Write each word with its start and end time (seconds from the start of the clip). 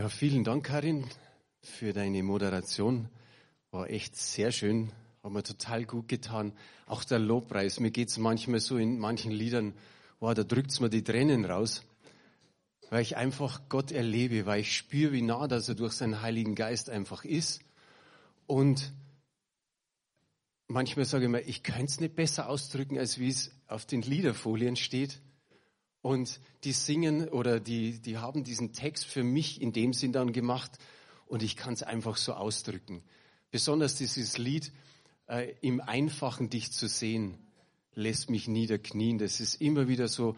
Ja, 0.00 0.08
vielen 0.08 0.44
Dank, 0.44 0.64
Karin, 0.64 1.04
für 1.60 1.92
deine 1.92 2.22
Moderation. 2.22 3.10
War 3.70 3.90
echt 3.90 4.16
sehr 4.16 4.50
schön, 4.50 4.92
hat 5.22 5.30
mir 5.30 5.42
total 5.42 5.84
gut 5.84 6.08
getan. 6.08 6.54
Auch 6.86 7.04
der 7.04 7.18
Lobpreis, 7.18 7.80
mir 7.80 7.90
geht's 7.90 8.16
manchmal 8.16 8.60
so 8.60 8.78
in 8.78 8.98
manchen 8.98 9.30
Liedern, 9.30 9.74
wow, 10.18 10.32
da 10.32 10.42
drückt's 10.42 10.80
mir 10.80 10.88
die 10.88 11.04
Tränen 11.04 11.44
raus, 11.44 11.82
weil 12.88 13.02
ich 13.02 13.18
einfach 13.18 13.68
Gott 13.68 13.92
erlebe, 13.92 14.46
weil 14.46 14.62
ich 14.62 14.74
spüre, 14.74 15.12
wie 15.12 15.20
nah 15.20 15.46
dass 15.46 15.68
er 15.68 15.74
durch 15.74 15.92
seinen 15.92 16.22
Heiligen 16.22 16.54
Geist 16.54 16.88
einfach 16.88 17.26
ist. 17.26 17.60
Und 18.46 18.94
manchmal 20.66 21.04
sage 21.04 21.26
ich 21.26 21.30
mir, 21.30 21.42
ich 21.42 21.62
könnte 21.62 21.84
es 21.84 22.00
nicht 22.00 22.16
besser 22.16 22.48
ausdrücken, 22.48 22.96
als 22.96 23.18
wie 23.18 23.28
es 23.28 23.50
auf 23.66 23.84
den 23.84 24.00
Liederfolien 24.00 24.76
steht. 24.76 25.20
Und 26.02 26.40
die 26.64 26.72
singen 26.72 27.28
oder 27.28 27.60
die, 27.60 28.00
die 28.00 28.18
haben 28.18 28.44
diesen 28.44 28.72
Text 28.72 29.04
für 29.04 29.22
mich 29.22 29.60
in 29.60 29.72
dem 29.72 29.92
Sinn 29.92 30.12
dann 30.12 30.32
gemacht 30.32 30.78
und 31.26 31.42
ich 31.42 31.56
kann 31.56 31.74
es 31.74 31.82
einfach 31.82 32.16
so 32.16 32.32
ausdrücken. 32.32 33.02
Besonders 33.50 33.96
dieses 33.96 34.38
Lied, 34.38 34.72
äh, 35.26 35.54
im 35.60 35.80
Einfachen 35.80 36.50
dich 36.50 36.72
zu 36.72 36.88
sehen, 36.88 37.38
lässt 37.94 38.30
mich 38.30 38.48
niederknien. 38.48 39.18
Das 39.18 39.40
ist 39.40 39.60
immer 39.60 39.88
wieder 39.88 40.08
so, 40.08 40.36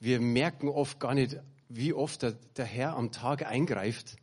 wir 0.00 0.20
merken 0.20 0.68
oft 0.68 1.00
gar 1.00 1.14
nicht, 1.14 1.38
wie 1.68 1.92
oft 1.92 2.22
der, 2.22 2.32
der 2.56 2.64
Herr 2.64 2.96
am 2.96 3.12
Tag 3.12 3.46
eingreift. 3.46 4.16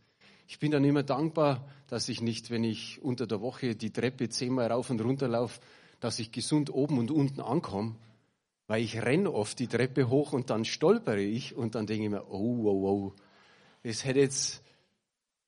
Ich 0.48 0.60
bin 0.60 0.72
dann 0.72 0.84
immer 0.84 1.04
dankbar, 1.04 1.68
dass 1.88 2.10
ich 2.10 2.22
nicht, 2.22 2.50
wenn 2.50 2.64
ich 2.64 3.02
unter 3.02 3.28
der 3.28 3.42
Woche 3.42 3.76
die 3.76 3.92
Treppe 3.92 4.30
zehnmal 4.30 4.72
rauf 4.72 4.90
und 4.90 5.02
runter 5.02 5.28
laufe, 5.28 5.60
dass 6.00 6.20
ich 6.20 6.32
gesund 6.32 6.74
oben 6.74 6.98
und 7.00 7.12
unten 7.12 7.42
ankomme, 7.42 7.96
weil 8.68 8.84
ich 8.84 9.02
renne 9.02 9.32
oft 9.32 9.60
die 9.60 9.68
Treppe 9.68 10.10
hoch 10.10 10.34
und 10.34 10.50
dann 10.50 10.66
stolpere 10.66 11.22
ich 11.22 11.56
und 11.56 11.76
dann 11.76 11.88
denke 11.88 12.06
ich 12.06 12.10
mir, 12.10 12.28
oh, 12.30 12.66
oh, 12.66 12.90
oh, 12.90 13.14
es 13.84 14.06
hätte 14.06 14.20
jetzt 14.20 14.64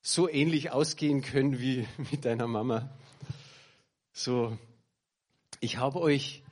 so 0.01 0.29
ähnlich 0.29 0.71
ausgehen 0.71 1.21
können 1.21 1.59
wie 1.59 1.87
mit 2.11 2.25
deiner 2.25 2.47
Mama. 2.47 2.89
So, 4.13 4.57
ich 5.59 5.77
habe 5.77 5.99
euch 5.99 6.43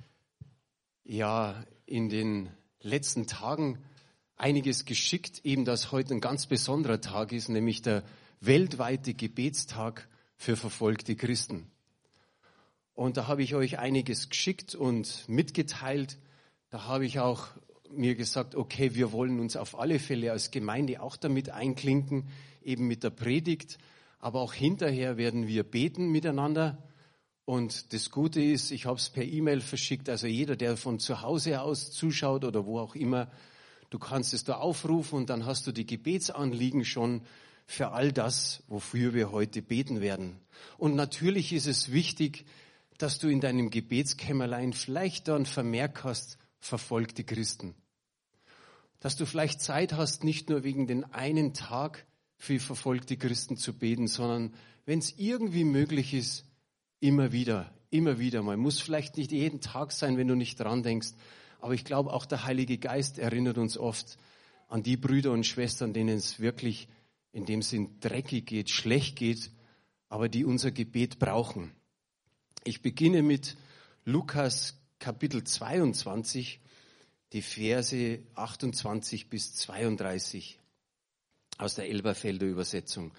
ja 1.04 1.64
in 1.86 2.10
den 2.10 2.50
letzten 2.82 3.28
Tagen 3.28 3.80
einiges 4.36 4.86
geschickt, 4.86 5.42
eben 5.46 5.66
dass 5.66 5.92
heute 5.92 6.14
ein 6.14 6.22
ganz 6.22 6.48
besonderer 6.48 7.02
Tag 7.02 7.32
ist, 7.32 7.50
nämlich 7.50 7.82
der 7.82 8.04
weltweite 8.42 9.14
Gebetstag 9.14 10.08
für 10.36 10.58
verfolgte 10.58 11.16
Christen. 11.16 11.72
Und 12.94 13.18
da 13.18 13.28
habe 13.28 13.44
ich 13.44 13.56
euch 13.56 13.78
einiges 13.78 14.30
geschickt 14.30 14.74
und 14.74 15.28
mitgeteilt, 15.28 16.18
da 16.76 16.88
habe 16.88 17.06
ich 17.06 17.22
auch 17.22 17.48
mir 17.90 18.16
gesagt, 18.16 18.54
okay, 18.54 18.96
wir 18.96 19.14
wollen 19.14 19.40
uns 19.40 19.56
auf 19.56 19.80
alle 19.80 19.98
Fälle 19.98 20.34
als 20.34 20.52
Gemeinde 20.52 21.02
auch 21.02 21.16
damit 21.16 21.50
einklinken, 21.50 22.28
eben 22.62 22.86
mit 22.86 23.02
der 23.06 23.12
Predigt, 23.12 23.78
aber 24.20 24.42
auch 24.42 24.54
hinterher 24.54 25.16
werden 25.16 25.48
wir 25.48 25.64
beten 25.64 26.12
miteinander. 26.12 26.84
Und 27.46 27.94
das 27.94 28.12
Gute 28.12 28.42
ist, 28.42 28.72
ich 28.72 28.88
habe 28.88 28.98
es 28.98 29.10
per 29.10 29.24
E-Mail 29.24 29.62
verschickt, 29.62 30.10
also 30.10 30.28
jeder, 30.28 30.58
der 30.58 30.76
von 30.76 31.00
zu 31.00 31.22
Hause 31.22 31.62
aus 31.62 31.94
zuschaut 31.94 32.44
oder 32.44 32.66
wo 32.66 32.78
auch 32.78 32.96
immer, 32.96 33.32
du 33.90 33.98
kannst 33.98 34.34
es 34.34 34.44
da 34.44 34.56
aufrufen 34.56 35.16
und 35.16 35.30
dann 35.30 35.46
hast 35.46 35.68
du 35.68 35.72
die 35.72 35.86
Gebetsanliegen 35.86 36.84
schon 36.84 37.22
für 37.66 37.92
all 37.92 38.12
das, 38.12 38.64
wofür 38.68 39.14
wir 39.14 39.32
heute 39.32 39.62
beten 39.62 40.02
werden. 40.02 40.42
Und 40.78 40.98
natürlich 40.98 41.54
ist 41.54 41.68
es 41.68 41.94
wichtig, 41.94 42.44
dass 42.98 43.18
du 43.18 43.30
in 43.30 43.40
deinem 43.40 43.70
Gebetskämmerlein 43.70 44.74
vielleicht 44.74 45.30
dann 45.30 45.46
Vermerk 45.46 46.04
hast, 46.04 46.38
verfolgte 46.66 47.24
Christen. 47.24 47.76
Dass 49.00 49.16
du 49.16 49.26
vielleicht 49.26 49.62
Zeit 49.62 49.94
hast, 49.94 50.24
nicht 50.24 50.50
nur 50.50 50.64
wegen 50.64 50.88
den 50.88 51.04
einen 51.04 51.54
Tag 51.54 52.06
für 52.38 52.60
verfolgte 52.60 53.18
Christen 53.18 53.56
zu 53.56 53.74
beten, 53.74 54.08
sondern 54.08 54.54
wenn 54.86 55.00
es 55.00 55.18
irgendwie 55.18 55.64
möglich 55.64 56.14
ist, 56.14 56.46
immer 57.00 57.32
wieder, 57.32 57.72
immer 57.92 58.20
wieder 58.20 58.42
mal. 58.42 58.58
Muss 58.58 58.80
vielleicht 58.80 59.18
nicht 59.18 59.32
jeden 59.32 59.62
Tag 59.62 59.92
sein, 59.92 60.18
wenn 60.18 60.28
du 60.28 60.36
nicht 60.36 60.60
dran 60.60 60.82
denkst, 60.82 61.10
aber 61.60 61.74
ich 61.74 61.86
glaube, 61.86 62.12
auch 62.12 62.26
der 62.26 62.46
Heilige 62.46 62.78
Geist 62.78 63.20
erinnert 63.20 63.58
uns 63.58 63.78
oft 63.78 64.18
an 64.68 64.82
die 64.82 64.98
Brüder 64.98 65.32
und 65.32 65.46
Schwestern, 65.46 65.94
denen 65.94 66.18
es 66.18 66.40
wirklich 66.40 66.88
in 67.32 67.46
dem 67.46 67.62
Sinn 67.62 68.00
dreckig 68.00 68.48
geht, 68.48 68.70
schlecht 68.70 69.18
geht, 69.18 69.52
aber 70.10 70.30
die 70.30 70.46
unser 70.46 70.72
Gebet 70.72 71.20
brauchen. 71.20 71.72
Ich 72.64 72.82
beginne 72.82 73.22
mit 73.22 73.56
Lukas 74.04 74.80
Kapitel 75.00 75.44
22, 75.44 76.60
die 77.34 77.42
Verse 77.42 78.20
28 78.34 79.30
bis 79.30 79.54
32 79.56 80.58
aus 81.58 81.76
der 81.76 81.90
Elberfelder 81.90 82.46
Übersetzung. 82.46 83.14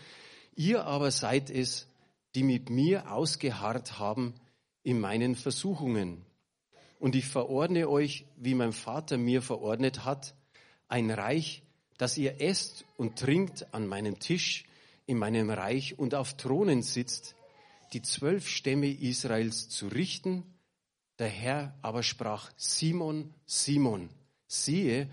Ihr 0.57 0.85
aber 0.85 1.11
seid 1.11 1.51
es, 1.51 1.87
die 2.35 2.43
mit 2.43 2.71
mir 2.71 3.13
ausgeharrt 3.13 3.99
haben 3.99 4.35
in 4.83 5.01
meinen 5.01 5.37
Versuchungen. 5.37 6.25
Und 6.99 7.15
ich 7.15 7.27
verordne 7.27 7.89
euch, 7.89 8.25
wie 8.37 8.55
mein 8.55 8.73
Vater 8.73 9.19
mir 9.19 9.43
verordnet 9.43 10.05
hat, 10.05 10.35
ein 10.89 11.11
Reich, 11.11 11.63
dass 11.99 12.17
ihr 12.17 12.41
esst 12.41 12.85
und 12.97 13.19
trinkt 13.19 13.75
an 13.75 13.87
meinem 13.87 14.19
Tisch 14.19 14.65
in 15.05 15.19
meinem 15.19 15.51
Reich 15.51 15.99
und 15.99 16.15
auf 16.15 16.37
Thronen 16.37 16.83
sitzt, 16.83 17.37
die 17.93 18.03
zwölf 18.03 18.49
Stämme 18.49 18.89
Israels 18.89 19.69
zu 19.69 19.89
richten 19.89 20.43
der 21.19 21.29
Herr 21.29 21.75
aber 21.83 22.03
sprach, 22.03 22.51
Simon, 22.57 23.33
Simon, 23.47 24.11
siehe, 24.47 25.09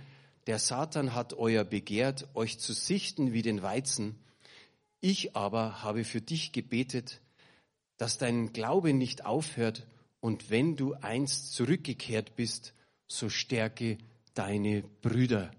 der 0.47 0.59
Satan 0.59 1.15
hat 1.15 1.33
euer 1.33 1.63
begehrt, 1.63 2.27
euch 2.33 2.59
zu 2.59 2.73
sichten 2.73 3.31
wie 3.31 3.41
den 3.41 3.61
Weizen. 3.61 4.15
Ich 4.99 5.35
aber 5.35 5.83
habe 5.83 6.03
für 6.03 6.21
dich 6.21 6.51
gebetet, 6.51 7.21
dass 7.97 8.17
dein 8.17 8.51
Glaube 8.51 8.93
nicht 8.93 9.25
aufhört 9.25 9.87
und 10.19 10.49
wenn 10.49 10.75
du 10.75 10.93
einst 10.95 11.53
zurückgekehrt 11.53 12.35
bist, 12.35 12.73
so 13.07 13.29
stärke 13.29 13.97
deine 14.33 14.83
Brüder. 15.01 15.51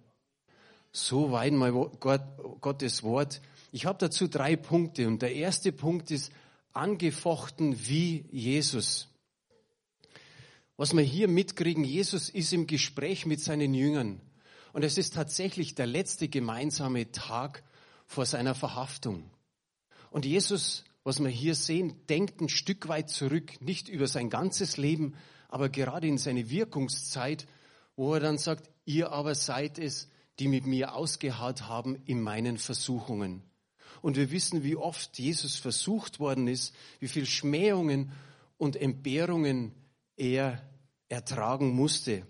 So 0.92 1.32
weit 1.32 1.52
mal 1.52 1.72
Gott, 1.72 2.22
Gottes 2.60 3.02
Wort. 3.02 3.40
Ich 3.72 3.86
habe 3.86 3.98
dazu 3.98 4.28
drei 4.28 4.56
Punkte 4.56 5.06
und 5.08 5.22
der 5.22 5.34
erste 5.34 5.72
Punkt 5.72 6.10
ist 6.10 6.32
angefochten 6.72 7.86
wie 7.86 8.26
Jesus. 8.30 9.08
Was 10.76 10.92
wir 10.92 11.02
hier 11.02 11.28
mitkriegen, 11.28 11.84
Jesus 11.84 12.28
ist 12.28 12.52
im 12.52 12.66
Gespräch 12.66 13.26
mit 13.26 13.40
seinen 13.40 13.74
Jüngern. 13.74 14.20
Und 14.72 14.82
es 14.82 14.98
ist 14.98 15.14
tatsächlich 15.14 15.76
der 15.76 15.86
letzte 15.86 16.28
gemeinsame 16.28 17.12
Tag 17.12 17.62
vor 18.06 18.26
seiner 18.26 18.56
Verhaftung. 18.56 19.30
Und 20.10 20.26
Jesus, 20.26 20.84
was 21.04 21.20
wir 21.20 21.28
hier 21.28 21.54
sehen, 21.54 21.94
denkt 22.08 22.40
ein 22.40 22.48
Stück 22.48 22.88
weit 22.88 23.08
zurück, 23.08 23.60
nicht 23.60 23.88
über 23.88 24.08
sein 24.08 24.30
ganzes 24.30 24.76
Leben, 24.76 25.14
aber 25.48 25.68
gerade 25.68 26.08
in 26.08 26.18
seine 26.18 26.50
Wirkungszeit, 26.50 27.46
wo 27.94 28.14
er 28.14 28.20
dann 28.20 28.38
sagt, 28.38 28.68
ihr 28.84 29.12
aber 29.12 29.36
seid 29.36 29.78
es, 29.78 30.08
die 30.40 30.48
mit 30.48 30.66
mir 30.66 30.96
ausgeharrt 30.96 31.68
haben 31.68 31.96
in 32.04 32.20
meinen 32.20 32.58
Versuchungen. 32.58 33.44
Und 34.02 34.16
wir 34.16 34.32
wissen, 34.32 34.64
wie 34.64 34.74
oft 34.74 35.16
Jesus 35.18 35.54
versucht 35.54 36.18
worden 36.18 36.48
ist, 36.48 36.74
wie 36.98 37.08
viel 37.08 37.26
Schmähungen 37.26 38.10
und 38.58 38.74
Entbehrungen 38.74 39.72
er 40.16 40.62
ertragen 41.08 41.70
musste. 41.70 42.26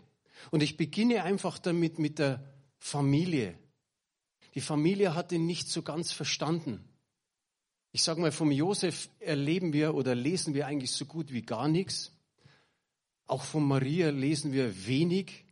Und 0.51 0.63
ich 0.63 0.77
beginne 0.77 1.23
einfach 1.23 1.59
damit 1.59 1.99
mit 1.99 2.19
der 2.19 2.45
Familie. 2.79 3.59
Die 4.55 4.61
Familie 4.61 5.15
hat 5.15 5.33
ihn 5.33 5.47
nicht 5.47 5.69
so 5.69 5.83
ganz 5.83 6.13
verstanden. 6.13 6.85
Ich 7.93 8.03
sage 8.03 8.21
mal, 8.21 8.33
vom 8.33 8.51
Josef 8.51 9.09
erleben 9.21 9.73
wir 9.73 9.95
oder 9.95 10.15
lesen 10.15 10.55
wir 10.55 10.67
eigentlich 10.67 10.93
so 10.93 11.07
gut 11.07 11.33
wie 11.33 11.43
gar 11.43 11.69
nichts. 11.69 12.13
Auch 13.27 13.43
von 13.43 13.65
Maria 13.65 14.11
lesen 14.11 14.53
wir 14.53 14.87
wenig, 14.87 15.45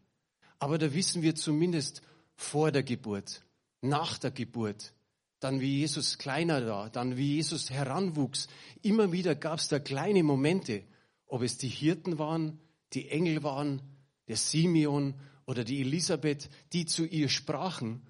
aber 0.59 0.79
da 0.79 0.93
wissen 0.93 1.23
wir 1.23 1.35
zumindest 1.35 2.03
vor 2.35 2.71
der 2.71 2.83
Geburt, 2.83 3.45
nach 3.81 4.19
der 4.19 4.31
Geburt, 4.31 4.93
dann 5.41 5.61
wie 5.61 5.79
Jesus 5.79 6.19
kleiner 6.19 6.67
war, 6.67 6.91
dann 6.91 7.17
wie 7.17 7.37
Jesus 7.37 7.71
heranwuchs. 7.71 8.49
Immer 8.83 9.11
wieder 9.13 9.35
gab 9.35 9.59
es 9.59 9.69
da 9.69 9.79
kleine 9.79 10.23
Momente, 10.23 10.85
ob 11.33 11.41
es 11.41 11.57
die 11.57 11.69
Hirten 11.69 12.19
waren, 12.19 12.59
die 12.93 13.09
Engel 13.09 13.43
waren, 13.43 13.81
der 14.29 14.37
Simeon 14.37 15.15
oder 15.47 15.65
die 15.65 15.81
Elisabeth, 15.81 16.51
die 16.75 16.85
zu 16.85 17.07
ihr 17.07 17.31
sprachen 17.31 18.03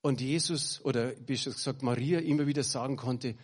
und 0.00 0.20
Jesus 0.20 0.80
oder 0.84 1.08
besser 1.08 1.50
gesagt 1.50 1.82
Maria 1.82 2.20
immer 2.20 2.46
wieder 2.46 2.62
sagen 2.62 2.96
konnte, 2.96 3.34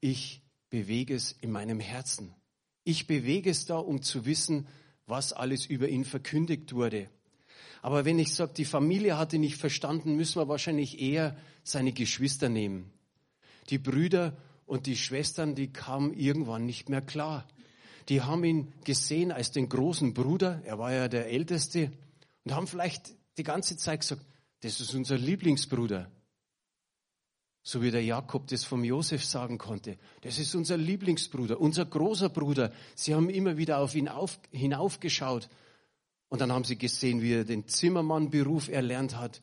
ich 0.00 0.42
bewege 0.68 1.14
es 1.14 1.30
in 1.30 1.52
meinem 1.52 1.78
Herzen. 1.78 2.34
Ich 2.82 3.06
bewege 3.06 3.50
es 3.50 3.66
da, 3.66 3.78
um 3.78 4.02
zu 4.02 4.26
wissen, 4.26 4.66
was 5.06 5.32
alles 5.32 5.66
über 5.66 5.88
ihn 5.88 6.04
verkündigt 6.04 6.72
wurde. 6.72 7.08
Aber 7.82 8.04
wenn 8.04 8.18
ich 8.18 8.34
sage, 8.34 8.54
die 8.56 8.64
Familie 8.64 9.16
hatte 9.16 9.38
nicht 9.38 9.58
verstanden, 9.58 10.16
müssen 10.16 10.40
wir 10.40 10.48
wahrscheinlich 10.48 11.00
eher 11.00 11.36
seine 11.62 11.92
Geschwister 11.92 12.48
nehmen. 12.48 12.90
Die 13.70 13.78
Brüder 13.78 14.36
und 14.66 14.86
die 14.86 14.96
Schwestern, 14.96 15.54
die 15.54 15.72
kamen 15.72 16.12
irgendwann 16.14 16.66
nicht 16.66 16.88
mehr 16.88 17.00
klar 17.00 17.46
die 18.08 18.22
haben 18.22 18.44
ihn 18.44 18.72
gesehen 18.84 19.32
als 19.32 19.50
den 19.50 19.68
großen 19.68 20.14
Bruder, 20.14 20.62
er 20.64 20.78
war 20.78 20.92
ja 20.92 21.08
der 21.08 21.28
Älteste, 21.30 21.90
und 22.44 22.54
haben 22.54 22.66
vielleicht 22.66 23.12
die 23.38 23.42
ganze 23.42 23.76
Zeit 23.76 24.00
gesagt, 24.00 24.24
das 24.60 24.80
ist 24.80 24.94
unser 24.94 25.18
Lieblingsbruder. 25.18 26.10
So 27.62 27.82
wie 27.82 27.90
der 27.90 28.04
Jakob 28.04 28.46
das 28.46 28.62
vom 28.62 28.84
Josef 28.84 29.24
sagen 29.24 29.58
konnte. 29.58 29.98
Das 30.20 30.38
ist 30.38 30.54
unser 30.54 30.76
Lieblingsbruder, 30.76 31.60
unser 31.60 31.84
großer 31.84 32.28
Bruder. 32.28 32.72
Sie 32.94 33.12
haben 33.12 33.28
immer 33.28 33.56
wieder 33.56 33.78
auf 33.78 33.96
ihn 33.96 34.08
auf, 34.08 34.38
hinaufgeschaut. 34.52 35.48
Und 36.28 36.40
dann 36.40 36.52
haben 36.52 36.62
sie 36.62 36.78
gesehen, 36.78 37.22
wie 37.22 37.32
er 37.32 37.44
den 37.44 37.66
Zimmermannberuf 37.66 38.68
erlernt 38.68 39.16
hat. 39.16 39.42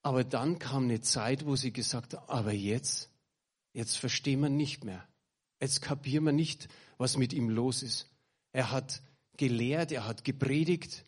Aber 0.00 0.24
dann 0.24 0.58
kam 0.58 0.84
eine 0.84 1.02
Zeit, 1.02 1.44
wo 1.44 1.56
sie 1.56 1.72
gesagt 1.72 2.14
haben, 2.14 2.28
aber 2.28 2.52
jetzt, 2.52 3.10
jetzt 3.74 3.96
verstehen 3.96 4.40
wir 4.40 4.48
nicht 4.48 4.84
mehr. 4.84 5.06
Jetzt 5.60 5.82
kapieren 5.82 6.24
wir 6.24 6.32
nicht, 6.32 6.68
was 6.98 7.16
mit 7.16 7.32
ihm 7.32 7.48
los 7.48 7.82
ist. 7.82 8.10
Er 8.52 8.70
hat 8.70 9.02
gelehrt, 9.36 9.92
er 9.92 10.06
hat 10.06 10.24
gepredigt. 10.24 11.04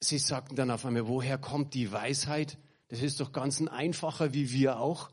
Sie 0.00 0.18
sagten 0.18 0.56
dann 0.56 0.70
auf 0.70 0.84
einmal, 0.84 1.08
woher 1.08 1.38
kommt 1.38 1.74
die 1.74 1.90
Weisheit? 1.90 2.58
Das 2.88 3.00
ist 3.00 3.20
doch 3.20 3.32
ganz 3.32 3.60
ein 3.60 3.68
einfacher 3.68 4.34
wie 4.34 4.52
wir 4.52 4.78
auch. 4.78 5.10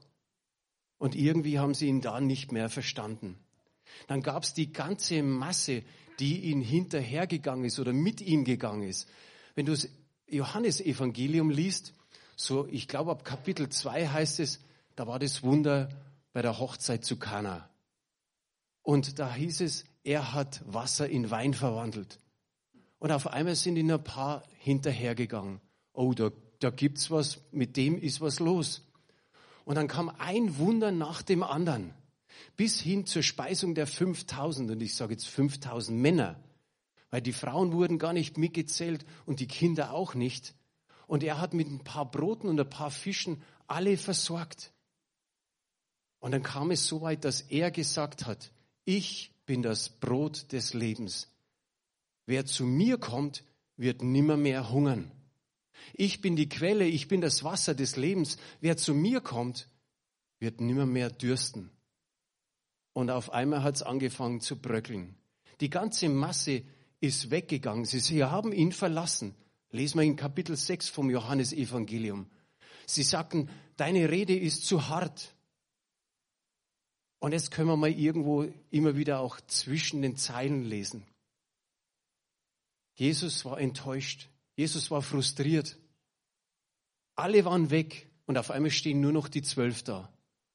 Und 0.98 1.16
irgendwie 1.16 1.58
haben 1.58 1.74
sie 1.74 1.88
ihn 1.88 2.02
da 2.02 2.22
nicht 2.22 2.52
mehr 2.52 2.70
verstanden. 2.70 3.40
Dann 4.08 4.22
gab 4.22 4.44
es 4.44 4.54
die 4.54 4.72
ganze 4.72 5.24
Masse, 5.24 5.84
die 6.20 6.42
ihn 6.42 6.62
hinterhergegangen 6.62 7.66
ist 7.66 7.80
oder 7.80 7.94
mit 7.94 8.22
ihm 8.22 8.44
gegangen 8.44 8.84
ist. 8.84 9.10
Wenn 9.56 9.66
du 9.66 9.72
das 9.72 9.90
Johannesevangelium 10.28 11.50
liest, 11.50 11.94
so 12.36 12.68
ich 12.68 12.88
glaube 12.88 13.12
ab 13.12 13.26
Kapitel 13.26 13.70
2 13.70 14.10
heißt 14.10 14.40
es, 14.40 14.60
da 14.96 15.08
war 15.08 15.18
das 15.18 15.42
Wunder 15.42 15.90
bei 16.34 16.44
der 16.44 16.60
Hochzeit 16.60 17.04
zu 17.04 17.18
Kana. 17.18 17.71
Und 18.84 19.20
da 19.20 19.34
hieß 19.34 19.62
es, 19.62 19.86
er 20.04 20.34
hat 20.34 20.62
Wasser 20.66 21.08
in 21.10 21.30
Wein 21.30 21.54
verwandelt. 21.54 22.20
Und 23.00 23.12
auf 23.12 23.28
einmal 23.28 23.56
sind 23.56 23.78
ihn 23.78 23.92
ein 23.92 24.04
paar 24.04 24.44
hinterhergegangen. 24.60 25.60
Oh, 25.94 26.14
da, 26.14 26.32
da 26.60 26.70
gibt's 26.70 27.12
was, 27.12 27.42
mit 27.52 27.78
dem 27.78 27.98
ist 27.98 28.22
was 28.22 28.40
los. 28.40 28.88
Und 29.66 29.76
dann 29.76 29.88
kam 29.88 30.10
ein 30.10 30.58
Wunder 30.58 30.92
nach 30.92 31.22
dem 31.22 31.44
anderen, 31.44 31.94
bis 32.58 32.80
hin 32.80 33.06
zur 33.06 33.24
Speisung 33.24 33.76
der 33.76 33.88
5000. 33.88 34.72
Und 34.72 34.82
ich 34.82 34.96
sage 34.96 35.14
jetzt 35.14 35.28
5000 35.28 36.00
Männer, 36.00 36.40
weil 37.10 37.22
die 37.22 37.34
Frauen 37.34 37.74
wurden 37.74 38.00
gar 38.00 38.14
nicht 38.14 38.38
mitgezählt 38.38 39.06
und 39.26 39.40
die 39.40 39.48
Kinder 39.48 39.94
auch 39.94 40.16
nicht. 40.16 40.56
Und 41.08 41.24
er 41.24 41.40
hat 41.40 41.54
mit 41.54 41.70
ein 41.70 41.84
paar 41.84 42.10
Broten 42.10 42.48
und 42.48 42.60
ein 42.60 42.70
paar 42.70 42.92
Fischen 42.92 43.42
alle 43.68 43.98
versorgt. 43.98 44.72
Und 46.20 46.32
dann 46.32 46.44
kam 46.44 46.72
es 46.72 46.88
so 46.88 47.02
weit, 47.02 47.26
dass 47.26 47.42
er 47.42 47.72
gesagt 47.72 48.26
hat, 48.26 48.52
ich 48.86 49.32
bin 49.46 49.62
das 49.62 49.90
Brot 49.90 50.52
des 50.52 50.74
Lebens. 50.74 51.30
Wer 52.26 52.46
zu 52.46 52.66
mir 52.66 52.98
kommt, 52.98 53.44
wird 53.78 54.04
nimmermehr 54.04 54.72
hungern. 54.72 55.12
Ich 55.94 56.22
bin 56.22 56.36
die 56.36 56.50
Quelle, 56.50 56.86
ich 56.86 57.08
bin 57.08 57.22
das 57.22 57.44
Wasser 57.44 57.74
des 57.74 57.96
Lebens. 57.96 58.38
Wer 58.60 58.78
zu 58.78 58.94
mir 58.94 59.22
kommt, 59.22 59.68
wird 60.40 60.62
nimmermehr 60.62 61.10
dürsten. 61.10 61.70
Und 62.94 63.10
auf 63.10 63.32
einmal 63.32 63.64
hat 63.64 63.76
es 63.76 63.84
angefangen 63.84 64.42
zu 64.42 64.58
bröckeln. 64.58 65.16
Die 65.60 65.70
ganze 65.70 66.10
Masse 66.10 66.64
ist 67.00 67.32
weggegangen. 67.32 67.86
Sie, 67.86 68.00
sie 68.00 68.24
haben 68.24 68.52
ihn 68.52 68.72
verlassen. 68.72 69.36
Lesen 69.72 70.00
wir 70.00 70.06
in 70.06 70.16
Kapitel 70.16 70.56
6 70.56 70.90
vom 70.90 71.10
Johannesevangelium. 71.10 72.30
Sie 72.86 73.04
sagten, 73.04 73.50
deine 73.78 74.10
Rede 74.10 74.38
ist 74.38 74.66
zu 74.66 74.90
hart. 74.90 75.34
Und 77.22 77.34
jetzt 77.34 77.52
können 77.52 77.68
wir 77.68 77.78
mal 77.78 77.92
irgendwo 77.92 78.48
immer 78.72 78.96
wieder 78.96 79.20
auch 79.20 79.40
zwischen 79.42 80.02
den 80.02 80.18
Zeilen 80.18 80.66
lesen. 80.66 81.06
Jesus 82.96 83.46
war 83.46 83.60
enttäuscht. 83.60 84.28
Jesus 84.56 84.90
war 84.90 85.04
frustriert. 85.04 85.78
Alle 87.16 87.46
waren 87.46 87.70
weg 87.70 88.10
und 88.26 88.40
auf 88.40 88.50
einmal 88.50 88.72
stehen 88.72 89.02
nur 89.02 89.12
noch 89.12 89.28
die 89.28 89.44
zwölf 89.44 89.84
da. 89.84 90.12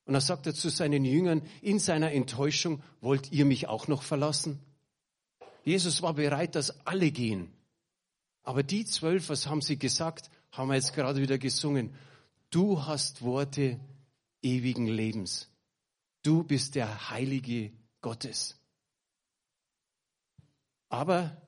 Und 0.06 0.14
da 0.14 0.20
sagt 0.20 0.48
er 0.48 0.54
zu 0.54 0.68
seinen 0.68 1.04
Jüngern 1.04 1.42
in 1.62 1.78
seiner 1.78 2.10
Enttäuschung, 2.10 2.82
wollt 3.00 3.30
ihr 3.30 3.44
mich 3.44 3.69
auch 3.69 3.86
noch 3.86 4.02
verlassen? 4.02 4.58
Jesus 5.62 6.02
war 6.02 6.14
bereit, 6.14 6.56
dass 6.56 6.84
alle 6.84 7.12
gehen. 7.12 7.52
Aber 8.42 8.64
die 8.64 8.84
zwölf, 8.84 9.28
was 9.28 9.46
haben 9.46 9.62
sie 9.62 9.78
gesagt? 9.78 10.30
Haben 10.50 10.70
wir 10.70 10.74
jetzt 10.74 10.94
gerade 10.94 11.22
wieder 11.22 11.38
gesungen. 11.38 11.94
Du 12.50 12.86
hast 12.86 13.22
Worte 13.22 13.78
ewigen 14.42 14.88
Lebens. 14.88 15.48
Du 16.26 16.43
bist 16.43 16.75
der 16.75 17.11
Heilige 17.11 17.70
Gottes. 18.00 18.56
Aber 20.88 21.40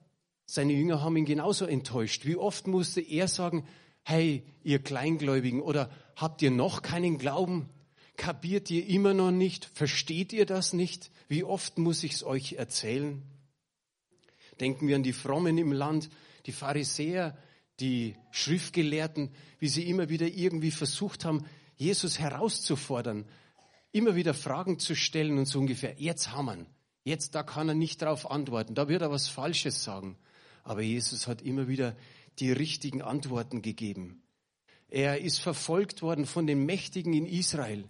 seine 0.45 0.71
Jünger 0.71 1.01
haben 1.01 1.17
ihn 1.17 1.25
genauso 1.25 1.65
enttäuscht. 1.65 2.25
Wie 2.25 2.37
oft 2.37 2.65
musste 2.65 3.01
er 3.01 3.27
sagen, 3.27 3.67
hey, 4.03 4.45
ihr 4.63 4.79
Kleingläubigen, 4.79 5.61
oder 5.61 5.91
habt 6.15 6.41
ihr 6.41 6.49
noch 6.49 6.81
keinen 6.81 7.17
Glauben? 7.17 7.69
Kapiert 8.15 8.71
ihr 8.71 8.87
immer 8.87 9.13
noch 9.13 9.31
nicht? 9.31 9.65
Versteht 9.65 10.31
ihr 10.31 10.45
das 10.45 10.71
nicht? 10.71 11.11
Wie 11.27 11.43
oft 11.43 11.77
muss 11.77 12.05
ich 12.05 12.13
es 12.13 12.23
euch 12.23 12.53
erzählen? 12.53 13.21
Denken 14.61 14.87
wir 14.87 14.95
an 14.95 15.03
die 15.03 15.11
Frommen 15.11 15.57
im 15.57 15.73
Land, 15.73 16.09
die 16.45 16.53
Pharisäer, 16.53 17.37
die 17.81 18.15
Schriftgelehrten, 18.31 19.29
wie 19.59 19.67
sie 19.67 19.89
immer 19.89 20.07
wieder 20.07 20.27
irgendwie 20.27 20.71
versucht 20.71 21.25
haben, 21.25 21.45
Jesus 21.75 22.17
herauszufordern, 22.17 23.25
immer 23.91 24.15
wieder 24.15 24.33
Fragen 24.33 24.79
zu 24.79 24.95
stellen 24.95 25.37
und 25.37 25.45
so 25.45 25.59
ungefähr, 25.59 25.95
jetzt 25.97 26.31
ihn. 26.31 26.67
Jetzt, 27.03 27.35
da 27.35 27.43
kann 27.43 27.69
er 27.69 27.75
nicht 27.75 28.01
darauf 28.01 28.29
antworten, 28.29 28.75
da 28.75 28.87
wird 28.87 29.01
er 29.01 29.11
was 29.11 29.27
Falsches 29.27 29.83
sagen. 29.83 30.17
Aber 30.63 30.81
Jesus 30.81 31.27
hat 31.27 31.41
immer 31.41 31.67
wieder 31.67 31.95
die 32.39 32.51
richtigen 32.51 33.01
Antworten 33.01 33.61
gegeben. 33.61 34.21
Er 34.89 35.21
ist 35.21 35.39
verfolgt 35.39 36.01
worden 36.01 36.25
von 36.25 36.47
den 36.47 36.65
Mächtigen 36.65 37.13
in 37.13 37.25
Israel. 37.25 37.87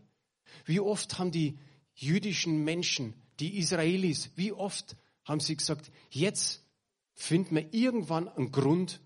Wie 0.66 0.80
oft 0.80 1.18
haben 1.18 1.32
die 1.32 1.58
jüdischen 1.94 2.64
Menschen, 2.64 3.14
die 3.40 3.58
Israelis, 3.58 4.32
wie 4.36 4.52
oft 4.52 4.96
haben 5.26 5.40
sie 5.40 5.56
gesagt, 5.56 5.92
jetzt 6.10 6.64
finden 7.14 7.56
wir 7.56 7.74
irgendwann 7.74 8.28
einen 8.28 8.52
Grund, 8.52 9.02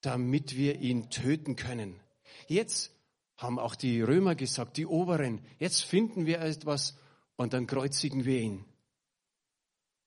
damit 0.00 0.56
wir 0.56 0.80
ihn 0.80 1.10
töten 1.10 1.56
können. 1.56 2.00
Jetzt 2.46 2.92
haben 3.38 3.58
auch 3.58 3.76
die 3.76 4.02
Römer 4.02 4.34
gesagt, 4.34 4.76
die 4.76 4.86
Oberen, 4.86 5.40
jetzt 5.58 5.84
finden 5.84 6.26
wir 6.26 6.40
etwas 6.40 6.98
und 7.36 7.52
dann 7.52 7.66
kreuzigen 7.66 8.24
wir 8.24 8.40
ihn. 8.40 8.64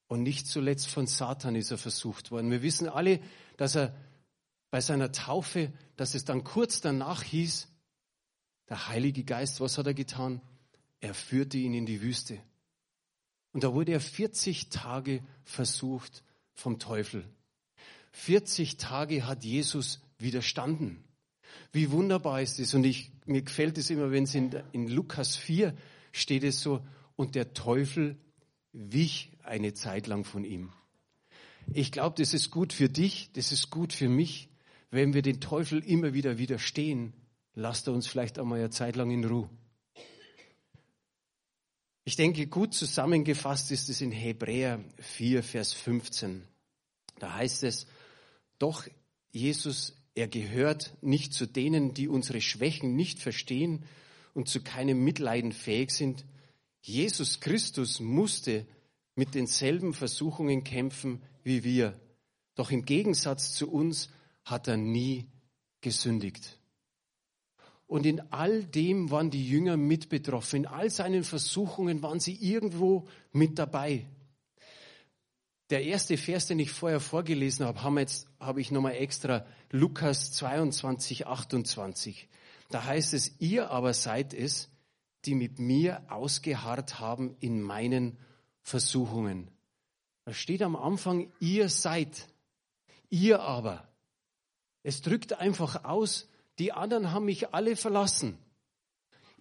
Und 0.07 0.23
nicht 0.23 0.47
zuletzt 0.47 0.89
von 0.89 1.07
Satan 1.07 1.55
ist 1.55 1.71
er 1.71 1.77
versucht 1.77 2.29
worden. 2.29 2.51
Wir 2.51 2.61
wissen 2.61 2.89
alle, 2.89 3.21
dass 3.55 3.75
er 3.75 3.95
bei 4.69 4.81
seiner 4.81 5.13
Taufe, 5.13 5.71
dass 5.95 6.13
es 6.13 6.25
dann 6.25 6.43
kurz 6.43 6.81
danach 6.81 7.23
hieß, 7.23 7.69
der 8.67 8.89
Heilige 8.89 9.23
Geist, 9.23 9.61
was 9.61 9.77
hat 9.77 9.87
er 9.87 9.93
getan? 9.93 10.41
Er 10.99 11.13
führte 11.13 11.57
ihn 11.57 11.73
in 11.73 11.85
die 11.85 12.01
Wüste. 12.01 12.41
Und 13.53 13.63
da 13.63 13.73
wurde 13.73 13.93
er 13.93 14.01
40 14.01 14.69
Tage 14.69 15.23
versucht 15.43 16.23
vom 16.53 16.79
Teufel. 16.79 17.25
40 18.11 18.77
Tage 18.77 19.25
hat 19.25 19.45
Jesus 19.45 20.01
widerstanden. 20.17 21.03
Wie 21.71 21.91
wunderbar 21.91 22.41
ist 22.41 22.59
es. 22.59 22.73
Und 22.73 22.83
ich, 22.83 23.11
mir 23.25 23.41
gefällt 23.41 23.77
es 23.77 23.89
immer, 23.89 24.11
wenn 24.11 24.23
es 24.23 24.35
in, 24.35 24.51
in 24.71 24.87
Lukas 24.87 25.35
4 25.35 25.75
steht 26.11 26.43
es 26.43 26.61
so, 26.61 26.85
und 27.15 27.35
der 27.35 27.53
Teufel 27.53 28.17
wich 28.73 29.31
eine 29.43 29.73
Zeit 29.73 30.07
lang 30.07 30.23
von 30.23 30.43
ihm. 30.43 30.71
Ich 31.73 31.91
glaube, 31.91 32.15
das 32.17 32.33
ist 32.33 32.51
gut 32.51 32.73
für 32.73 32.89
dich, 32.89 33.31
das 33.33 33.51
ist 33.51 33.69
gut 33.69 33.93
für 33.93 34.09
mich. 34.09 34.49
Wenn 34.89 35.13
wir 35.13 35.21
den 35.21 35.39
Teufel 35.39 35.83
immer 35.83 36.13
wieder 36.13 36.37
widerstehen, 36.37 37.13
lasst 37.53 37.87
er 37.87 37.93
uns 37.93 38.07
vielleicht 38.07 38.39
einmal 38.39 38.59
eine 38.59 38.69
Zeit 38.69 38.95
lang 38.95 39.11
in 39.11 39.23
Ruhe. 39.23 39.49
Ich 42.03 42.15
denke, 42.15 42.47
gut 42.47 42.73
zusammengefasst 42.73 43.71
ist 43.71 43.87
es 43.89 44.01
in 44.01 44.11
Hebräer 44.11 44.83
4, 44.97 45.43
Vers 45.43 45.71
15. 45.73 46.43
Da 47.19 47.35
heißt 47.35 47.63
es, 47.63 47.85
doch 48.57 48.87
Jesus, 49.31 49.95
er 50.15 50.27
gehört 50.27 50.95
nicht 51.01 51.33
zu 51.33 51.45
denen, 51.45 51.93
die 51.93 52.07
unsere 52.07 52.41
Schwächen 52.41 52.95
nicht 52.95 53.19
verstehen 53.19 53.83
und 54.33 54.47
zu 54.47 54.61
keinem 54.61 55.03
Mitleiden 55.03 55.51
fähig 55.51 55.91
sind, 55.91 56.25
Jesus 56.81 57.39
Christus 57.39 57.99
musste 57.99 58.65
mit 59.15 59.35
denselben 59.35 59.93
Versuchungen 59.93 60.63
kämpfen 60.63 61.21
wie 61.43 61.63
wir. 61.63 61.99
Doch 62.55 62.71
im 62.71 62.85
Gegensatz 62.85 63.53
zu 63.53 63.71
uns 63.71 64.09
hat 64.43 64.67
er 64.67 64.77
nie 64.77 65.27
gesündigt. 65.81 66.59
Und 67.87 68.05
in 68.05 68.21
all 68.31 68.63
dem 68.63 69.11
waren 69.11 69.31
die 69.31 69.45
Jünger 69.45 69.75
mit 69.77 70.09
betroffen. 70.09 70.61
In 70.61 70.65
all 70.65 70.89
seinen 70.89 71.23
Versuchungen 71.23 72.01
waren 72.01 72.19
sie 72.19 72.35
irgendwo 72.35 73.07
mit 73.31 73.59
dabei. 73.59 74.07
Der 75.71 75.85
erste 75.85 76.17
Vers, 76.17 76.47
den 76.47 76.59
ich 76.59 76.69
vorher 76.69 76.99
vorgelesen 76.99 77.65
habe, 77.65 77.81
habe, 77.81 78.05
habe 78.41 78.59
ich 78.59 78.71
nochmal 78.71 78.95
extra 78.95 79.45
Lukas 79.69 80.33
22, 80.33 81.27
28. 81.27 82.27
Da 82.69 82.83
heißt 82.83 83.13
es, 83.13 83.39
ihr 83.39 83.71
aber 83.71 83.93
seid 83.93 84.33
es, 84.33 84.69
die 85.23 85.33
mit 85.33 85.59
mir 85.59 86.03
ausgeharrt 86.09 86.99
haben 86.99 87.37
in 87.39 87.61
meinen 87.61 88.17
Versuchungen. 88.59 89.49
Da 90.25 90.33
steht 90.33 90.61
am 90.61 90.75
Anfang, 90.75 91.31
ihr 91.39 91.69
seid, 91.69 92.27
ihr 93.09 93.39
aber. 93.39 93.87
Es 94.83 95.01
drückt 95.01 95.39
einfach 95.39 95.85
aus, 95.85 96.27
die 96.59 96.73
anderen 96.73 97.13
haben 97.13 97.25
mich 97.25 97.53
alle 97.53 97.77
verlassen. 97.77 98.37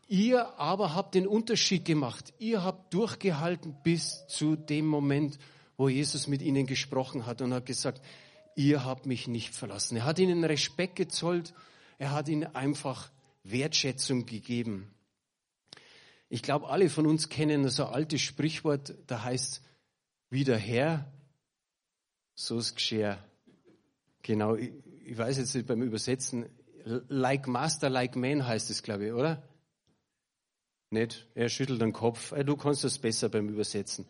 Ihr 0.06 0.60
aber 0.60 0.94
habt 0.94 1.16
den 1.16 1.26
Unterschied 1.26 1.84
gemacht. 1.84 2.32
Ihr 2.38 2.62
habt 2.62 2.94
durchgehalten 2.94 3.76
bis 3.82 4.28
zu 4.28 4.54
dem 4.54 4.86
Moment, 4.86 5.36
wo 5.80 5.88
Jesus 5.88 6.26
mit 6.26 6.42
ihnen 6.42 6.66
gesprochen 6.66 7.24
hat 7.24 7.40
und 7.40 7.54
hat 7.54 7.64
gesagt, 7.64 8.02
ihr 8.54 8.84
habt 8.84 9.06
mich 9.06 9.28
nicht 9.28 9.54
verlassen. 9.54 9.96
Er 9.96 10.04
hat 10.04 10.18
ihnen 10.18 10.44
Respekt 10.44 10.94
gezollt. 10.94 11.54
Er 11.96 12.10
hat 12.10 12.28
ihnen 12.28 12.54
einfach 12.54 13.10
Wertschätzung 13.44 14.26
gegeben. 14.26 14.90
Ich 16.28 16.42
glaube, 16.42 16.68
alle 16.68 16.90
von 16.90 17.06
uns 17.06 17.30
kennen 17.30 17.66
so 17.70 17.86
ein 17.86 17.94
altes 17.94 18.20
Sprichwort, 18.20 18.92
da 19.06 19.24
heißt, 19.24 19.62
wie 20.28 20.44
der 20.44 20.58
Herr, 20.58 21.10
so 22.34 22.58
ist 22.58 22.74
Geschirr. 22.74 23.16
Genau, 24.20 24.56
ich, 24.56 24.72
ich 25.06 25.16
weiß 25.16 25.38
jetzt 25.38 25.54
nicht 25.54 25.66
beim 25.66 25.80
Übersetzen, 25.80 26.44
like 26.84 27.46
Master, 27.46 27.88
like 27.88 28.16
Man 28.16 28.46
heißt 28.46 28.68
es, 28.68 28.82
glaube 28.82 29.06
ich, 29.06 29.12
oder? 29.14 29.42
Nicht? 30.90 31.26
Er 31.34 31.48
schüttelt 31.48 31.80
den 31.80 31.94
Kopf. 31.94 32.34
Du 32.44 32.58
kannst 32.58 32.84
das 32.84 32.98
besser 32.98 33.30
beim 33.30 33.48
Übersetzen. 33.48 34.06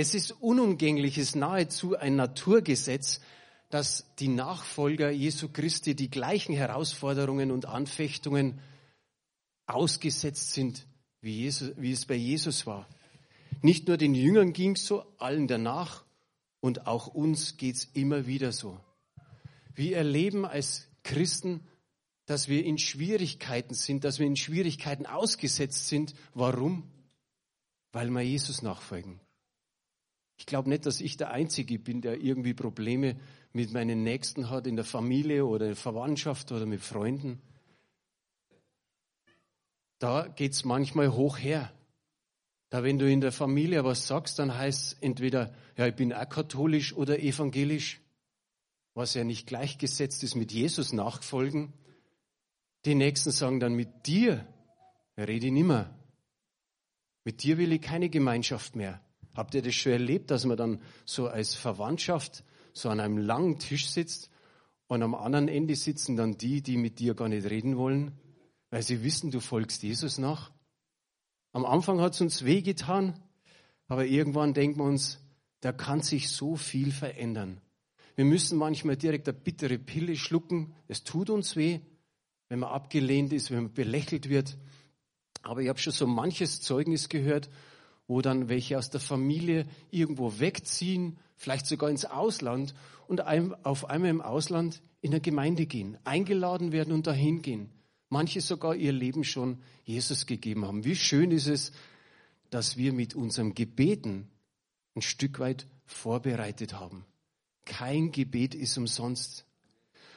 Es 0.00 0.14
ist 0.14 0.30
unumgänglich, 0.30 1.18
es 1.18 1.30
ist 1.30 1.34
nahezu 1.34 1.96
ein 1.96 2.14
Naturgesetz, 2.14 3.20
dass 3.68 4.06
die 4.20 4.28
Nachfolger 4.28 5.10
Jesu 5.10 5.48
Christi 5.48 5.96
die 5.96 6.08
gleichen 6.08 6.54
Herausforderungen 6.54 7.50
und 7.50 7.66
Anfechtungen 7.66 8.60
ausgesetzt 9.66 10.52
sind 10.52 10.86
wie, 11.20 11.38
Jesus, 11.38 11.72
wie 11.78 11.90
es 11.90 12.06
bei 12.06 12.14
Jesus 12.14 12.64
war. 12.64 12.88
Nicht 13.60 13.88
nur 13.88 13.96
den 13.96 14.14
Jüngern 14.14 14.52
ging 14.52 14.76
es 14.76 14.86
so, 14.86 15.04
allen 15.18 15.48
danach 15.48 16.04
und 16.60 16.86
auch 16.86 17.08
uns 17.08 17.56
geht 17.56 17.74
es 17.74 17.84
immer 17.86 18.28
wieder 18.28 18.52
so. 18.52 18.78
Wir 19.74 19.96
erleben 19.96 20.44
als 20.44 20.86
Christen, 21.02 21.66
dass 22.24 22.46
wir 22.46 22.64
in 22.64 22.78
Schwierigkeiten 22.78 23.74
sind, 23.74 24.04
dass 24.04 24.20
wir 24.20 24.28
in 24.28 24.36
Schwierigkeiten 24.36 25.06
ausgesetzt 25.06 25.88
sind. 25.88 26.14
Warum? 26.34 26.88
Weil 27.90 28.10
wir 28.10 28.22
Jesus 28.22 28.62
nachfolgen. 28.62 29.20
Ich 30.38 30.46
glaube 30.46 30.68
nicht, 30.68 30.86
dass 30.86 31.00
ich 31.00 31.16
der 31.16 31.30
Einzige 31.30 31.78
bin, 31.78 32.00
der 32.00 32.20
irgendwie 32.20 32.54
Probleme 32.54 33.16
mit 33.52 33.72
meinen 33.72 34.02
Nächsten 34.02 34.50
hat, 34.50 34.66
in 34.66 34.76
der 34.76 34.84
Familie 34.84 35.44
oder 35.44 35.66
in 35.66 35.70
der 35.70 35.76
Verwandtschaft 35.76 36.52
oder 36.52 36.64
mit 36.64 36.80
Freunden 36.80 37.42
da 39.98 40.28
geht's 40.28 40.64
manchmal 40.64 41.12
hoch 41.12 41.38
her. 41.38 41.72
Da, 42.70 42.82
wenn 42.82 42.98
du 42.98 43.10
in 43.10 43.20
der 43.20 43.32
Familie 43.32 43.84
was 43.84 44.06
sagst, 44.06 44.38
dann 44.38 44.56
heißt 44.56 44.84
es 44.84 44.92
entweder, 45.00 45.54
ja, 45.76 45.86
ich 45.86 45.94
bin 45.94 46.12
auch 46.12 46.28
katholisch 46.28 46.94
oder 46.94 47.18
evangelisch, 47.18 48.00
was 48.94 49.14
ja 49.14 49.24
nicht 49.24 49.46
gleichgesetzt 49.46 50.22
ist 50.22 50.34
mit 50.34 50.52
Jesus 50.52 50.92
nachfolgen. 50.92 51.72
Die 52.84 52.94
Nächsten 52.94 53.30
sagen 53.30 53.58
dann, 53.58 53.74
mit 53.74 54.06
dir 54.06 54.46
rede 55.16 55.46
ich 55.46 55.52
nimmer. 55.52 55.94
Mit 57.24 57.42
dir 57.42 57.58
will 57.58 57.72
ich 57.72 57.82
keine 57.82 58.08
Gemeinschaft 58.10 58.76
mehr. 58.76 59.00
Habt 59.34 59.54
ihr 59.54 59.62
das 59.62 59.74
schon 59.74 59.92
erlebt, 59.92 60.30
dass 60.30 60.44
man 60.44 60.56
dann 60.56 60.80
so 61.04 61.28
als 61.28 61.54
Verwandtschaft 61.54 62.44
so 62.72 62.88
an 62.88 63.00
einem 63.00 63.18
langen 63.18 63.58
Tisch 63.58 63.88
sitzt 63.88 64.30
und 64.86 65.02
am 65.02 65.14
anderen 65.14 65.48
Ende 65.48 65.76
sitzen 65.76 66.16
dann 66.16 66.38
die, 66.38 66.62
die 66.62 66.76
mit 66.76 66.98
dir 66.98 67.14
gar 67.14 67.28
nicht 67.28 67.48
reden 67.48 67.76
wollen? 67.76 68.12
weil 68.70 68.82
sie 68.82 69.02
wissen, 69.02 69.30
du 69.30 69.40
folgst 69.40 69.82
Jesus 69.82 70.18
nach. 70.18 70.50
Am 71.52 71.64
Anfang 71.64 72.00
hat 72.00 72.14
es 72.14 72.20
uns 72.20 72.44
wehgetan, 72.44 73.18
aber 73.86 74.06
irgendwann 74.06 74.54
denken 74.54 74.80
wir 74.80 74.84
uns, 74.84 75.20
da 75.60 75.72
kann 75.72 76.02
sich 76.02 76.28
so 76.28 76.56
viel 76.56 76.92
verändern. 76.92 77.60
Wir 78.14 78.24
müssen 78.24 78.58
manchmal 78.58 78.96
direkt 78.96 79.28
eine 79.28 79.38
bittere 79.38 79.78
Pille 79.78 80.16
schlucken. 80.16 80.74
Es 80.88 81.04
tut 81.04 81.30
uns 81.30 81.56
weh, 81.56 81.80
wenn 82.48 82.58
man 82.58 82.70
abgelehnt 82.70 83.32
ist, 83.32 83.50
wenn 83.50 83.64
man 83.64 83.72
belächelt 83.72 84.28
wird. 84.28 84.56
Aber 85.42 85.62
ich 85.62 85.68
habe 85.68 85.78
schon 85.78 85.92
so 85.92 86.06
manches 86.06 86.60
Zeugnis 86.60 87.08
gehört, 87.08 87.48
wo 88.08 88.20
dann 88.20 88.48
welche 88.48 88.76
aus 88.76 88.90
der 88.90 89.00
Familie 89.00 89.66
irgendwo 89.92 90.40
wegziehen, 90.40 91.18
vielleicht 91.36 91.66
sogar 91.66 91.90
ins 91.90 92.04
Ausland 92.04 92.74
und 93.06 93.20
auf 93.22 93.88
einmal 93.88 94.10
im 94.10 94.20
Ausland 94.20 94.82
in 95.00 95.12
eine 95.12 95.20
Gemeinde 95.20 95.66
gehen, 95.66 95.96
eingeladen 96.02 96.72
werden 96.72 96.92
und 96.92 97.06
dahin 97.06 97.42
gehen 97.42 97.70
manche 98.08 98.40
sogar 98.40 98.74
ihr 98.74 98.92
Leben 98.92 99.24
schon 99.24 99.58
Jesus 99.84 100.26
gegeben 100.26 100.64
haben. 100.64 100.84
Wie 100.84 100.96
schön 100.96 101.30
ist 101.30 101.46
es, 101.46 101.72
dass 102.50 102.76
wir 102.76 102.92
mit 102.92 103.14
unserem 103.14 103.54
Gebeten 103.54 104.28
ein 104.94 105.02
Stück 105.02 105.38
weit 105.38 105.66
vorbereitet 105.84 106.74
haben. 106.74 107.04
Kein 107.64 108.10
Gebet 108.12 108.54
ist 108.54 108.76
umsonst. 108.78 109.44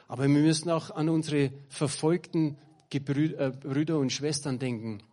Aber 0.08 0.24
wir 0.24 0.30
müssen 0.30 0.70
auch 0.70 0.92
an 0.92 1.10
unsere 1.10 1.52
verfolgten 1.70 2.58
äh, 2.90 3.00
Brüder 3.00 4.00
und 4.00 4.12
Schwestern 4.12 4.60
denken. 4.60 5.04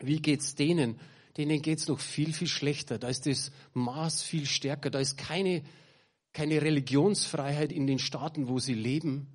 Wie 0.00 0.20
geht's 0.20 0.54
denen? 0.54 0.98
Denen 1.36 1.62
geht's 1.62 1.88
noch 1.88 2.00
viel, 2.00 2.32
viel 2.32 2.48
schlechter. 2.48 2.98
Da 2.98 3.08
ist 3.08 3.26
das 3.26 3.52
Maß 3.74 4.22
viel 4.22 4.46
stärker. 4.46 4.90
Da 4.90 4.98
ist 4.98 5.16
keine, 5.16 5.62
keine 6.32 6.60
Religionsfreiheit 6.60 7.72
in 7.72 7.86
den 7.86 7.98
Staaten, 7.98 8.48
wo 8.48 8.58
sie 8.58 8.74
leben. 8.74 9.28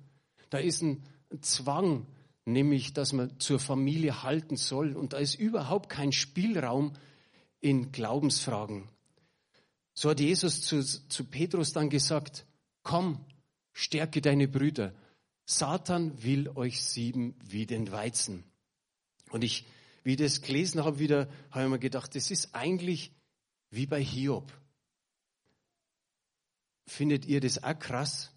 Da 0.50 0.58
ist 0.58 0.82
ein 0.82 1.02
Zwang, 1.40 2.06
nämlich 2.44 2.92
dass 2.92 3.12
man 3.12 3.38
zur 3.40 3.58
Familie 3.58 4.22
halten 4.22 4.56
soll. 4.56 4.96
Und 4.96 5.12
da 5.12 5.18
ist 5.18 5.34
überhaupt 5.34 5.88
kein 5.88 6.12
Spielraum 6.12 6.92
in 7.60 7.90
Glaubensfragen. 7.90 8.88
So 9.94 10.10
hat 10.10 10.20
Jesus 10.20 10.62
zu, 10.62 10.84
zu 10.84 11.24
Petrus 11.24 11.72
dann 11.72 11.90
gesagt, 11.90 12.46
komm, 12.84 13.24
stärke 13.72 14.20
deine 14.20 14.46
Brüder. 14.46 14.94
Satan 15.44 16.22
will 16.22 16.48
euch 16.50 16.80
sieben 16.82 17.34
wie 17.42 17.66
den 17.66 17.90
Weizen. 17.90 18.44
Und 19.30 19.42
ich, 19.42 19.64
wie 20.08 20.14
ich 20.14 20.18
das 20.18 20.40
gelesen 20.42 20.82
habe, 20.82 20.98
wieder, 20.98 21.28
habe 21.50 21.64
ich 21.64 21.70
mir 21.70 21.78
gedacht, 21.78 22.16
das 22.16 22.30
ist 22.30 22.54
eigentlich 22.54 23.12
wie 23.70 23.86
bei 23.86 24.02
Hiob. 24.02 24.50
Findet 26.86 27.26
ihr 27.26 27.40
das 27.40 27.62
auch 27.62 27.78
krass? 27.78 28.32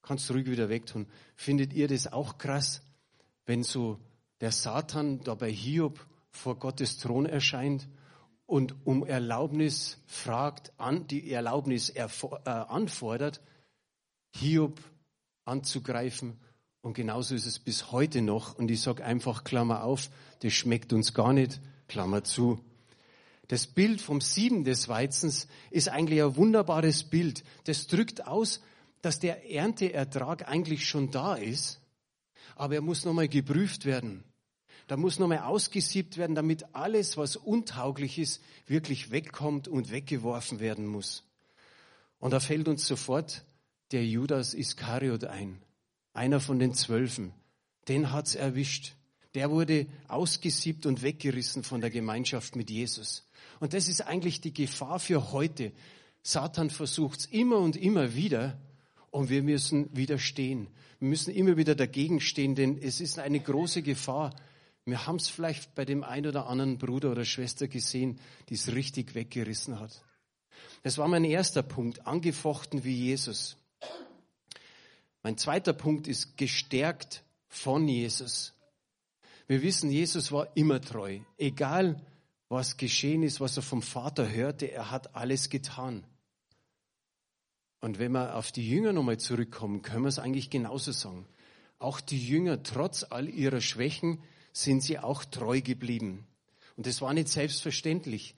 Kannst 0.00 0.28
du 0.28 0.32
ruhig 0.32 0.46
wieder 0.46 0.68
wegtun. 0.68 1.06
Findet 1.36 1.72
ihr 1.72 1.86
das 1.86 2.10
auch 2.10 2.38
krass? 2.38 2.82
wenn 3.46 3.62
so 3.62 3.98
der 4.40 4.52
Satan 4.52 5.20
da 5.22 5.34
bei 5.34 5.50
Hiob 5.50 6.06
vor 6.30 6.58
Gottes 6.58 6.98
Thron 6.98 7.26
erscheint 7.26 7.88
und 8.46 8.74
um 8.86 9.04
Erlaubnis 9.04 9.98
fragt, 10.06 10.72
an, 10.78 11.06
die 11.06 11.30
Erlaubnis 11.30 11.90
erfor, 11.90 12.40
äh, 12.44 12.50
anfordert, 12.50 13.40
Hiob 14.34 14.80
anzugreifen. 15.44 16.40
Und 16.82 16.94
genauso 16.94 17.34
ist 17.34 17.46
es 17.46 17.58
bis 17.58 17.90
heute 17.92 18.22
noch. 18.22 18.58
Und 18.58 18.70
ich 18.70 18.80
sage 18.80 19.04
einfach, 19.04 19.44
Klammer 19.44 19.84
auf, 19.84 20.10
das 20.40 20.52
schmeckt 20.52 20.92
uns 20.92 21.14
gar 21.14 21.32
nicht, 21.32 21.60
Klammer 21.88 22.24
zu. 22.24 22.60
Das 23.48 23.66
Bild 23.66 24.00
vom 24.00 24.20
Sieben 24.20 24.64
des 24.64 24.88
Weizens 24.88 25.48
ist 25.70 25.88
eigentlich 25.88 26.22
ein 26.22 26.36
wunderbares 26.36 27.04
Bild. 27.04 27.44
Das 27.64 27.86
drückt 27.86 28.26
aus, 28.26 28.60
dass 29.00 29.18
der 29.18 29.50
Ernteertrag 29.50 30.48
eigentlich 30.48 30.86
schon 30.86 31.10
da 31.10 31.34
ist 31.34 31.82
aber 32.56 32.74
er 32.76 32.80
muss 32.80 33.04
nochmal 33.04 33.28
geprüft 33.28 33.84
werden. 33.84 34.24
Da 34.88 34.96
muss 34.96 35.18
nochmal 35.18 35.38
ausgesiebt 35.38 36.16
werden, 36.16 36.34
damit 36.34 36.74
alles, 36.74 37.16
was 37.16 37.36
untauglich 37.36 38.18
ist, 38.18 38.42
wirklich 38.66 39.10
wegkommt 39.10 39.68
und 39.68 39.90
weggeworfen 39.90 40.60
werden 40.60 40.86
muss. 40.86 41.24
Und 42.18 42.32
da 42.32 42.40
fällt 42.40 42.68
uns 42.68 42.86
sofort 42.86 43.44
der 43.92 44.04
Judas 44.06 44.54
Iskariot 44.54 45.24
ein, 45.24 45.60
einer 46.14 46.40
von 46.40 46.58
den 46.58 46.74
Zwölfen. 46.74 47.32
Den 47.88 48.12
hat's 48.12 48.34
erwischt. 48.34 48.94
Der 49.34 49.50
wurde 49.50 49.86
ausgesiebt 50.08 50.84
und 50.84 51.02
weggerissen 51.02 51.62
von 51.62 51.80
der 51.80 51.90
Gemeinschaft 51.90 52.54
mit 52.54 52.70
Jesus. 52.70 53.26
Und 53.60 53.72
das 53.72 53.88
ist 53.88 54.02
eigentlich 54.02 54.40
die 54.40 54.52
Gefahr 54.52 54.98
für 54.98 55.32
heute. 55.32 55.72
Satan 56.22 56.70
versucht's 56.70 57.26
immer 57.26 57.58
und 57.58 57.76
immer 57.76 58.14
wieder 58.14 58.58
und 59.10 59.30
wir 59.30 59.42
müssen 59.42 59.88
widerstehen. 59.96 60.68
Wir 60.98 61.08
müssen 61.08 61.34
immer 61.34 61.56
wieder 61.56 61.74
dagegen 61.74 62.20
stehen, 62.20 62.54
denn 62.54 62.78
es 62.78 63.00
ist 63.00 63.18
eine 63.18 63.40
große 63.40 63.82
Gefahr. 63.82 64.34
Wir 64.84 65.06
haben 65.06 65.16
es 65.16 65.28
vielleicht 65.28 65.74
bei 65.74 65.84
dem 65.84 66.04
einen 66.04 66.26
oder 66.26 66.46
anderen 66.46 66.78
Bruder 66.78 67.12
oder 67.12 67.24
Schwester 67.24 67.68
gesehen, 67.68 68.18
die 68.48 68.54
es 68.54 68.72
richtig 68.72 69.14
weggerissen 69.14 69.80
hat. 69.80 70.04
Das 70.82 70.98
war 70.98 71.08
mein 71.08 71.24
erster 71.24 71.62
Punkt, 71.62 72.06
angefochten 72.06 72.84
wie 72.84 72.94
Jesus. 72.94 73.56
Mein 75.22 75.38
zweiter 75.38 75.72
Punkt 75.72 76.08
ist 76.08 76.36
gestärkt 76.36 77.22
von 77.48 77.86
Jesus. 77.86 78.54
Wir 79.46 79.62
wissen, 79.62 79.90
Jesus 79.90 80.32
war 80.32 80.56
immer 80.56 80.80
treu. 80.80 81.20
Egal, 81.38 82.04
was 82.48 82.76
geschehen 82.76 83.22
ist, 83.22 83.40
was 83.40 83.56
er 83.56 83.62
vom 83.62 83.82
Vater 83.82 84.30
hörte, 84.30 84.70
er 84.70 84.90
hat 84.90 85.14
alles 85.14 85.48
getan. 85.48 86.04
Und 87.80 87.98
wenn 87.98 88.12
wir 88.12 88.36
auf 88.36 88.52
die 88.52 88.68
Jünger 88.68 88.92
nochmal 88.92 89.18
zurückkommen, 89.18 89.82
können 89.82 90.02
wir 90.04 90.08
es 90.08 90.18
eigentlich 90.18 90.50
genauso 90.50 90.92
sagen. 90.92 91.26
Auch 91.78 92.00
die 92.00 92.24
Jünger, 92.24 92.62
trotz 92.62 93.04
all 93.04 93.28
ihrer 93.28 93.60
Schwächen, 93.60 94.22
sind 94.52 94.82
sie 94.82 94.98
auch 94.98 95.24
treu 95.24 95.60
geblieben. 95.60 96.26
Und 96.76 96.86
das 96.86 97.00
war 97.00 97.12
nicht 97.12 97.28
selbstverständlich. 97.28 98.36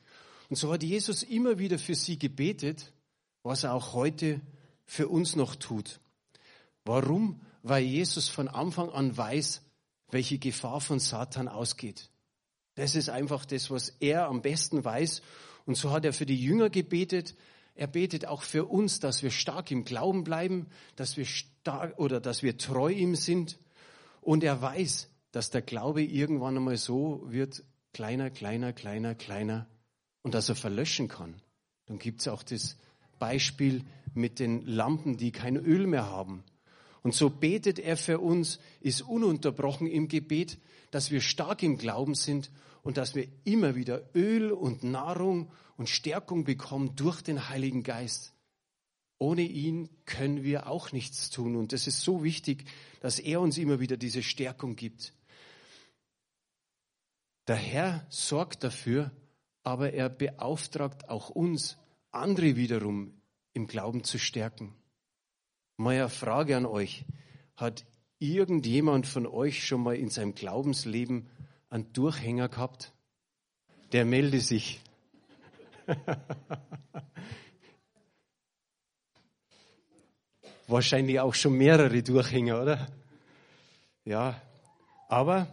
Und 0.49 0.57
so 0.57 0.73
hat 0.73 0.83
Jesus 0.83 1.23
immer 1.23 1.59
wieder 1.59 1.79
für 1.79 1.95
sie 1.95 2.19
gebetet, 2.19 2.93
was 3.43 3.65
er 3.65 3.75
auch 3.75 3.93
heute 3.93 4.41
für 4.87 5.09
uns 5.09 5.37
noch 5.37 5.57
tut. 5.57 6.01
Warum? 6.85 7.41
Weil 7.63 7.85
Jesus 7.85 8.29
von 8.29 8.49
Anfang 8.49 8.91
an 8.91 9.17
weiß, 9.17 9.63
welche 10.11 10.39
Gefahr 10.39 10.81
von 10.81 10.99
Satan 10.99 11.49
ausgeht. 11.49 12.11
Das 12.75 12.95
ist 12.95 13.09
einfach 13.09 13.45
das, 13.45 13.71
was 13.71 13.91
er 14.01 14.27
am 14.27 14.43
besten 14.43 14.85
weiß. 14.85 15.23
Und 15.65 15.77
so 15.77 15.91
hat 15.91 16.05
er 16.05 16.13
für 16.13 16.27
die 16.27 16.41
Jünger 16.41 16.71
gebetet. 16.71 17.35
Er 17.75 17.87
betet 17.87 18.27
auch 18.27 18.43
für 18.43 18.67
uns, 18.67 19.01
dass 19.01 19.23
wir 19.23 19.31
stark 19.31 19.71
im 19.71 19.85
Glauben 19.85 20.25
bleiben, 20.25 20.67
dass 20.97 21.17
wir 21.17 21.25
stark 21.25 21.99
oder 21.99 22.21
dass 22.21 22.43
wir 22.43 22.59
treu 22.59 22.91
ihm 22.91 23.17
sind. 23.17 23.59
Und 24.21 24.45
er 24.45 24.61
weiß, 24.61 25.09
dass 25.33 25.51
der 25.51 25.63
Glaube 25.63 26.03
irgendwann 26.03 26.57
einmal 26.57 26.77
so 26.77 27.25
wird, 27.27 27.65
kleiner, 27.93 28.31
kleiner, 28.31 28.73
kleiner, 28.73 29.15
kleiner 29.15 29.67
und 30.23 30.35
dass 30.35 30.49
er 30.49 30.57
verlöschen 30.57 31.09
kann. 31.09 31.41
Dann 31.87 31.99
gibt 31.99 32.21
es 32.21 32.29
auch 32.29 32.43
das 32.43 32.77
Beispiel 33.19 33.85
mit 34.15 34.39
den 34.39 34.67
Lampen, 34.67 35.17
die 35.17 35.33
kein 35.33 35.57
Öl 35.57 35.87
mehr 35.87 36.07
haben. 36.07 36.45
Und 37.05 37.15
so 37.15 37.29
betet 37.29 37.79
er 37.79 37.99
für 37.99 38.19
uns, 38.19 38.59
ist 38.81 39.03
ununterbrochen 39.03 39.87
im 39.87 40.09
Gebet, 40.09 40.59
dass 40.91 41.11
wir 41.11 41.21
stark 41.21 41.63
im 41.63 41.77
Glauben 41.77 42.15
sind 42.15 42.51
und 42.83 42.97
dass 42.97 43.15
wir 43.15 43.29
immer 43.45 43.75
wieder 43.75 44.09
Öl 44.15 44.51
und 44.51 44.83
Nahrung 44.83 45.53
und 45.77 45.91
Stärkung 45.91 46.45
bekommen 46.45 46.97
durch 46.97 47.21
den 47.21 47.51
Heiligen 47.51 47.83
Geist. 47.83 48.33
Ohne 49.19 49.43
ihn 49.43 49.91
können 50.07 50.45
wir 50.45 50.67
auch 50.67 50.93
nichts 50.93 51.29
tun. 51.29 51.57
Und 51.57 51.73
das 51.73 51.87
ist 51.87 52.01
so 52.01 52.25
wichtig, 52.25 52.65
dass 53.01 53.19
er 53.19 53.43
uns 53.43 53.59
immer 53.59 53.81
wieder 53.81 53.99
diese 53.99 54.23
Stärkung 54.23 54.75
gibt. 54.75 55.13
Der 57.47 57.57
Herr 57.57 58.07
sorgt 58.09 58.65
dafür, 58.65 59.11
aber 59.63 59.93
er 59.93 60.09
beauftragt 60.09 61.11
auch 61.11 61.29
uns, 61.29 61.77
andere 62.13 62.57
wiederum 62.57 63.13
im 63.53 63.67
Glauben 63.67 64.05
zu 64.05 64.19
stärken. 64.19 64.75
Meine 65.77 66.09
Frage 66.09 66.57
an 66.57 66.67
euch. 66.67 67.05
Hat 67.57 67.85
irgendjemand 68.21 69.09
von 69.09 69.27
euch 69.27 69.67
schon 69.67 69.83
mal 69.83 69.97
in 69.97 70.09
seinem 70.09 70.37
Glaubensleben 70.37 71.29
einen 71.69 71.93
Durchhänger 71.93 72.49
gehabt? 72.49 72.93
Der 73.91 74.05
melde 74.05 74.41
sich. 74.41 74.81
Wahrscheinlich 80.69 81.19
auch 81.21 81.35
schon 81.35 81.55
mehrere 81.55 82.03
Durchhänger, 82.05 82.63
oder? 82.63 82.87
Ja, 84.05 84.41
aber 85.09 85.49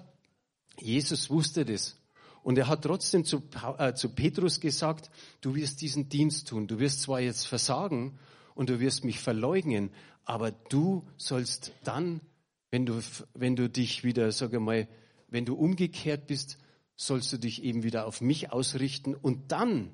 Jesus 0.80 1.32
wusste 1.32 1.66
das. 1.66 1.98
Und 2.44 2.60
er 2.60 2.68
hat 2.68 2.84
trotzdem 2.84 3.26
zu, 3.26 3.42
äh, 3.78 3.94
zu 3.96 4.10
Petrus 4.10 4.60
gesagt, 4.60 5.10
du 5.42 5.56
wirst 5.56 5.82
diesen 5.82 6.10
Dienst 6.10 6.48
tun. 6.48 6.68
Du 6.68 6.78
wirst 6.80 7.02
zwar 7.02 7.20
jetzt 7.20 7.48
versagen 7.48 8.20
und 8.56 8.70
du 8.70 8.80
wirst 8.80 9.06
mich 9.06 9.20
verleugnen, 9.20 9.92
aber 10.24 10.52
du 10.52 11.08
sollst 11.18 11.74
dann, 11.84 12.22
wenn 12.70 12.86
du, 12.86 13.02
wenn 13.34 13.56
du 13.56 13.70
dich 13.70 14.04
wieder, 14.04 14.32
sage 14.32 14.60
mal, 14.60 14.88
wenn 15.28 15.46
du 15.46 15.56
umgekehrt 15.56 16.28
bist, 16.28 16.58
sollst 16.96 17.34
du 17.34 17.38
dich 17.38 17.64
eben 17.64 17.84
wieder 17.84 18.06
auf 18.06 18.22
mich 18.22 18.52
ausrichten 18.52 19.16
und 19.16 19.52
dann 19.52 19.92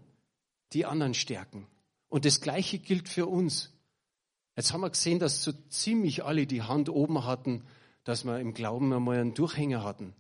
die 0.74 0.86
anderen 0.86 1.14
stärken. 1.14 1.68
Und 2.10 2.26
das 2.26 2.42
Gleiche 2.42 2.80
gilt 2.80 3.08
für 3.08 3.28
uns. 3.28 3.74
Jetzt 4.56 4.74
haben 4.74 4.82
wir 4.82 4.90
gesehen, 4.90 5.20
dass 5.20 5.44
so 5.44 5.52
ziemlich 5.70 6.24
alle 6.24 6.48
die 6.48 6.64
Hand 6.64 6.90
oben 6.90 7.26
hatten, 7.26 7.64
dass 8.04 8.26
wir 8.26 8.40
im 8.40 8.54
Glauben 8.54 8.92
einmal 8.94 9.20
einen 9.20 9.34
Durchhänger 9.34 9.84
hatten. 9.84 10.14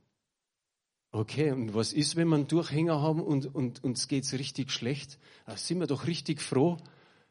Okay, 1.11 1.51
und 1.51 1.73
was 1.73 1.93
ist, 1.93 2.15
wenn 2.15 2.27
wir 2.27 2.35
einen 2.35 2.47
Durchhänger 2.47 3.01
haben 3.01 3.21
und, 3.21 3.53
und 3.55 3.83
uns 3.83 4.07
geht's 4.07 4.33
richtig 4.33 4.71
schlecht? 4.71 5.19
Da 5.45 5.55
sind 5.57 5.79
wir 5.79 5.87
doch 5.87 6.05
richtig 6.05 6.41
froh, 6.41 6.77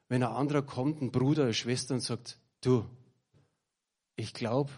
wenn 0.09 0.23
ein 0.23 0.33
anderer 0.33 0.63
kommt, 0.63 1.03
ein 1.03 1.11
Bruder, 1.11 1.45
eine 1.45 1.55
Schwester 1.55 1.95
und 1.95 2.01
sagt, 2.01 2.38
du, 2.61 2.85
ich 4.16 4.33
glaube, 4.33 4.73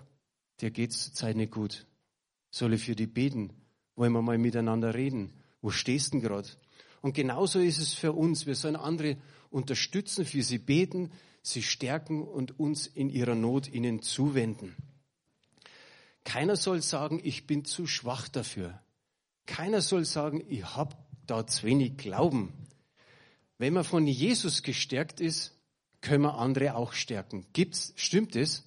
dir 0.60 0.70
geht's 0.70 1.04
zurzeit 1.04 1.36
nicht 1.36 1.52
gut. 1.52 1.86
Soll 2.50 2.74
ich 2.74 2.84
für 2.84 2.96
die 2.96 3.06
beten? 3.06 3.52
Wollen 3.94 4.12
wir 4.12 4.22
mal 4.22 4.38
miteinander 4.38 4.94
reden? 4.94 5.32
Wo 5.60 5.70
stehst 5.70 6.08
du 6.08 6.18
denn 6.18 6.20
gerade? 6.28 6.48
Und 7.00 7.14
genauso 7.14 7.60
ist 7.60 7.78
es 7.78 7.94
für 7.94 8.12
uns. 8.12 8.46
Wir 8.46 8.54
sollen 8.54 8.76
andere 8.76 9.16
unterstützen, 9.50 10.24
für 10.24 10.42
sie 10.42 10.58
beten, 10.58 11.10
sie 11.42 11.62
stärken 11.62 12.22
und 12.22 12.58
uns 12.58 12.86
in 12.86 13.10
ihrer 13.10 13.34
Not 13.34 13.68
ihnen 13.68 14.02
zuwenden. 14.02 14.74
Keiner 16.24 16.56
soll 16.56 16.82
sagen, 16.82 17.20
ich 17.22 17.46
bin 17.46 17.64
zu 17.64 17.86
schwach 17.86 18.28
dafür. 18.28 18.80
Keiner 19.46 19.80
soll 19.80 20.04
sagen, 20.04 20.44
ich 20.48 20.64
habe 20.76 20.96
da 21.26 21.46
zu 21.46 21.66
wenig 21.66 21.96
Glauben. 21.96 22.52
Wenn 23.58 23.74
man 23.74 23.84
von 23.84 24.06
Jesus 24.06 24.62
gestärkt 24.62 25.20
ist, 25.20 25.54
können 26.00 26.22
wir 26.22 26.38
andere 26.38 26.76
auch 26.76 26.92
stärken. 26.92 27.46
Gibt's, 27.52 27.92
stimmt 27.96 28.36
es? 28.36 28.64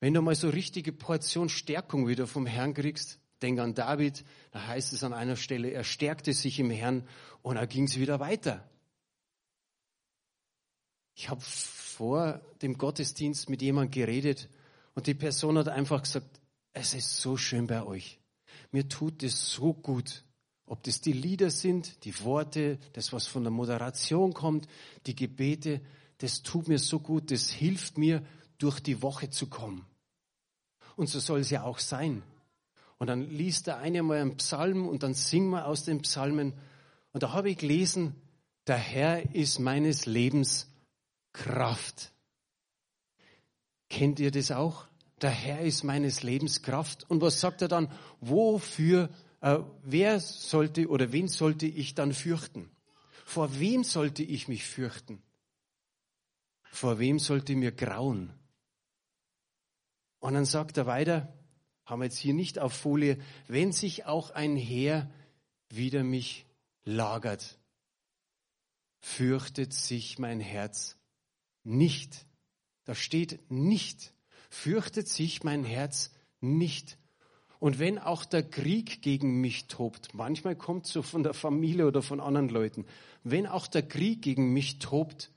Wenn 0.00 0.14
du 0.14 0.22
mal 0.22 0.34
so 0.34 0.48
richtige 0.48 0.92
Portion 0.92 1.48
Stärkung 1.48 2.06
wieder 2.06 2.26
vom 2.26 2.46
Herrn 2.46 2.74
kriegst, 2.74 3.20
denk 3.42 3.58
an 3.60 3.74
David, 3.74 4.24
da 4.50 4.66
heißt 4.66 4.92
es 4.92 5.04
an 5.04 5.12
einer 5.12 5.36
Stelle, 5.36 5.70
er 5.70 5.84
stärkte 5.84 6.32
sich 6.32 6.58
im 6.58 6.70
Herrn 6.70 7.06
und 7.42 7.56
er 7.56 7.66
ging 7.66 7.84
es 7.84 7.98
wieder 7.98 8.20
weiter. 8.20 8.68
Ich 11.14 11.28
habe 11.28 11.40
vor 11.40 12.40
dem 12.62 12.78
Gottesdienst 12.78 13.50
mit 13.50 13.62
jemandem 13.62 13.90
geredet 13.90 14.48
und 14.94 15.06
die 15.06 15.14
Person 15.14 15.58
hat 15.58 15.68
einfach 15.68 16.02
gesagt, 16.02 16.40
es 16.72 16.94
ist 16.94 17.16
so 17.16 17.36
schön 17.36 17.66
bei 17.66 17.84
euch 17.84 18.18
mir 18.70 18.88
tut 18.88 19.22
es 19.22 19.52
so 19.52 19.72
gut. 19.74 20.24
Ob 20.68 20.82
das 20.82 21.00
die 21.00 21.12
Lieder 21.12 21.50
sind, 21.50 22.04
die 22.04 22.18
Worte, 22.24 22.78
das, 22.92 23.12
was 23.12 23.26
von 23.26 23.42
der 23.42 23.50
Moderation 23.50 24.34
kommt, 24.34 24.68
die 25.06 25.14
Gebete, 25.14 25.80
das 26.18 26.42
tut 26.42 26.68
mir 26.68 26.78
so 26.78 27.00
gut, 27.00 27.30
das 27.30 27.50
hilft 27.50 27.98
mir, 27.98 28.22
durch 28.58 28.80
die 28.80 29.02
Woche 29.02 29.30
zu 29.30 29.46
kommen. 29.46 29.86
Und 30.96 31.08
so 31.08 31.20
soll 31.20 31.40
es 31.40 31.50
ja 31.50 31.62
auch 31.62 31.78
sein. 31.78 32.22
Und 32.98 33.06
dann 33.06 33.30
liest 33.30 33.68
der 33.68 33.78
eine 33.78 34.02
mal 34.02 34.20
einen 34.20 34.36
Psalm 34.36 34.88
und 34.88 35.04
dann 35.04 35.14
singen 35.14 35.50
wir 35.50 35.66
aus 35.66 35.84
den 35.84 36.02
Psalmen. 36.02 36.54
Und 37.12 37.22
da 37.22 37.32
habe 37.32 37.50
ich 37.50 37.58
gelesen, 37.58 38.16
der 38.66 38.76
Herr 38.76 39.34
ist 39.34 39.60
meines 39.60 40.06
Lebens 40.06 40.68
Kraft. 41.32 42.12
Kennt 43.88 44.18
ihr 44.18 44.32
das 44.32 44.50
auch? 44.50 44.88
der 45.22 45.30
Herr 45.30 45.60
ist 45.60 45.84
meines 45.84 46.22
Lebens 46.22 46.62
Kraft. 46.62 47.08
Und 47.08 47.20
was 47.20 47.40
sagt 47.40 47.62
er 47.62 47.68
dann? 47.68 47.90
Wofür, 48.20 49.08
äh, 49.40 49.58
wer 49.82 50.20
sollte 50.20 50.88
oder 50.88 51.12
wen 51.12 51.28
sollte 51.28 51.66
ich 51.66 51.94
dann 51.94 52.12
fürchten? 52.12 52.70
Vor 53.24 53.58
wem 53.58 53.84
sollte 53.84 54.22
ich 54.22 54.48
mich 54.48 54.64
fürchten? 54.64 55.22
Vor 56.70 56.98
wem 56.98 57.18
sollte 57.18 57.54
mir 57.56 57.72
grauen? 57.72 58.32
Und 60.20 60.34
dann 60.34 60.44
sagt 60.44 60.76
er 60.76 60.86
weiter, 60.86 61.32
haben 61.84 62.00
wir 62.00 62.06
jetzt 62.06 62.18
hier 62.18 62.34
nicht 62.34 62.58
auf 62.58 62.72
Folie, 62.72 63.18
wenn 63.46 63.72
sich 63.72 64.06
auch 64.06 64.30
ein 64.30 64.56
Heer 64.56 65.10
wider 65.70 66.04
mich 66.04 66.46
lagert, 66.84 67.58
fürchtet 69.00 69.72
sich 69.72 70.18
mein 70.18 70.40
Herz 70.40 70.96
nicht. 71.62 72.26
Da 72.84 72.94
steht 72.94 73.50
nicht 73.50 74.12
fürchtet 74.48 75.08
sich 75.08 75.44
mein 75.44 75.64
Herz 75.64 76.12
nicht. 76.40 76.98
Und 77.60 77.78
wenn 77.78 77.98
auch 77.98 78.24
der 78.24 78.44
Krieg 78.44 79.02
gegen 79.02 79.40
mich 79.40 79.66
tobt, 79.66 80.14
manchmal 80.14 80.54
kommt 80.54 80.86
so 80.86 81.02
von 81.02 81.22
der 81.22 81.34
Familie 81.34 81.86
oder 81.86 82.02
von 82.02 82.20
anderen 82.20 82.48
Leuten, 82.48 82.86
wenn 83.24 83.46
auch 83.46 83.66
der 83.66 83.82
Krieg 83.82 84.22
gegen 84.22 84.52
mich 84.52 84.78
tobt, 84.78 85.30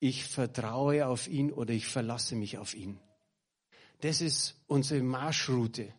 ich 0.00 0.24
vertraue 0.24 1.06
auf 1.06 1.28
ihn 1.28 1.52
oder 1.52 1.74
ich 1.74 1.86
verlasse 1.86 2.36
mich 2.36 2.58
auf 2.58 2.74
ihn. 2.74 2.98
Das 4.00 4.20
ist 4.20 4.54
unsere 4.66 5.02
Marschroute. 5.02 5.92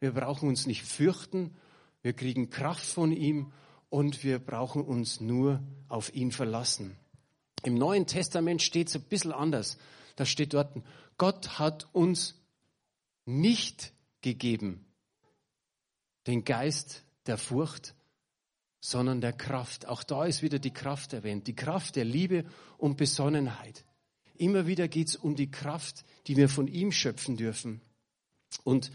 Wir 0.00 0.12
brauchen 0.12 0.48
uns 0.48 0.66
nicht 0.66 0.82
fürchten, 0.82 1.54
wir 2.02 2.12
kriegen 2.12 2.50
Kraft 2.50 2.84
von 2.84 3.12
ihm 3.12 3.52
und 3.88 4.22
wir 4.24 4.38
brauchen 4.38 4.82
uns 4.82 5.20
nur 5.20 5.62
auf 5.88 6.14
ihn 6.14 6.32
verlassen. 6.32 6.96
Im 7.62 7.74
Neuen 7.74 8.06
Testament 8.06 8.60
steht 8.60 8.88
es 8.88 8.96
ein 8.96 9.02
bisschen 9.02 9.32
anders. 9.32 9.78
Da 10.16 10.26
steht 10.26 10.52
dort, 10.52 10.76
Gott 11.16 11.58
hat 11.58 11.88
uns 11.92 12.38
nicht 13.24 13.92
gegeben 14.24 14.84
den 16.26 16.44
Geist 16.44 17.04
der 17.26 17.38
Furcht, 17.38 17.94
sondern 18.80 19.20
der 19.20 19.32
Kraft. 19.32 19.86
Auch 19.86 20.02
da 20.02 20.24
ist 20.24 20.42
wieder 20.42 20.58
die 20.58 20.72
Kraft 20.72 21.12
erwähnt, 21.12 21.46
die 21.46 21.54
Kraft 21.54 21.96
der 21.96 22.04
Liebe 22.04 22.44
und 22.78 22.96
Besonnenheit. 22.96 23.84
Immer 24.36 24.66
wieder 24.66 24.88
geht 24.88 25.08
es 25.08 25.16
um 25.16 25.36
die 25.36 25.50
Kraft, 25.50 26.04
die 26.26 26.36
wir 26.36 26.48
von 26.48 26.66
ihm 26.66 26.92
schöpfen 26.92 27.36
dürfen. 27.36 27.80
Und 28.62 28.90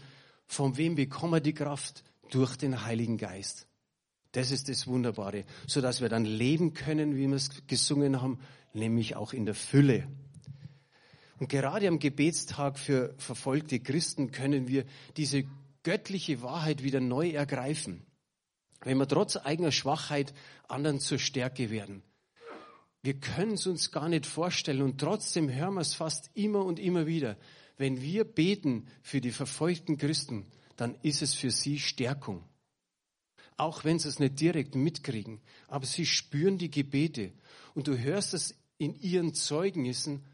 von 0.46 0.76
wem 0.76 0.94
bekommen 0.94 1.34
wir 1.34 1.40
die 1.40 1.54
Kraft? 1.54 2.04
Durch 2.30 2.56
den 2.56 2.84
Heiligen 2.84 3.18
Geist. 3.18 3.66
Das 4.30 4.52
ist 4.52 4.68
das 4.68 4.86
Wunderbare, 4.86 5.44
so 5.66 5.80
dass 5.80 6.00
wir 6.00 6.08
dann 6.08 6.24
leben 6.24 6.74
können, 6.74 7.16
wie 7.16 7.26
wir 7.26 7.34
es 7.34 7.66
gesungen 7.66 8.22
haben, 8.22 8.38
nämlich 8.72 9.16
auch 9.16 9.32
in 9.32 9.46
der 9.46 9.56
Fülle. 9.56 10.06
Und 11.40 11.48
gerade 11.48 11.88
am 11.88 11.98
Gebetstag 11.98 12.78
für 12.78 13.14
verfolgte 13.16 13.80
Christen 13.80 14.30
können 14.30 14.68
wir 14.68 14.84
diese 15.16 15.44
göttliche 15.82 16.42
Wahrheit 16.42 16.82
wieder 16.82 17.00
neu 17.00 17.30
ergreifen. 17.30 18.04
Wenn 18.82 18.98
wir 18.98 19.08
trotz 19.08 19.36
eigener 19.36 19.72
Schwachheit 19.72 20.34
anderen 20.68 21.00
zur 21.00 21.18
Stärke 21.18 21.70
werden. 21.70 22.02
Wir 23.02 23.14
können 23.14 23.54
es 23.54 23.66
uns 23.66 23.90
gar 23.90 24.10
nicht 24.10 24.26
vorstellen 24.26 24.82
und 24.82 25.00
trotzdem 25.00 25.50
hören 25.50 25.74
wir 25.74 25.80
es 25.80 25.94
fast 25.94 26.30
immer 26.34 26.62
und 26.62 26.78
immer 26.78 27.06
wieder. 27.06 27.38
Wenn 27.78 28.02
wir 28.02 28.24
beten 28.24 28.86
für 29.00 29.22
die 29.22 29.32
verfolgten 29.32 29.96
Christen, 29.96 30.44
dann 30.76 30.94
ist 31.00 31.22
es 31.22 31.34
für 31.34 31.50
sie 31.50 31.78
Stärkung. 31.78 32.44
auch 33.56 33.84
wenn 33.84 33.98
sie 33.98 34.08
es 34.08 34.18
nicht 34.18 34.40
direkt 34.40 34.74
mitkriegen, 34.74 35.40
aber 35.68 35.84
sie 35.86 36.06
spüren 36.06 36.58
die 36.58 36.70
Gebete. 36.70 37.32
Und 37.74 37.88
du 37.88 37.98
hörst 37.98 38.34
es 38.34 38.58
in 38.78 38.94
ihren 38.94 39.34
Zeugnissen, 39.34 40.24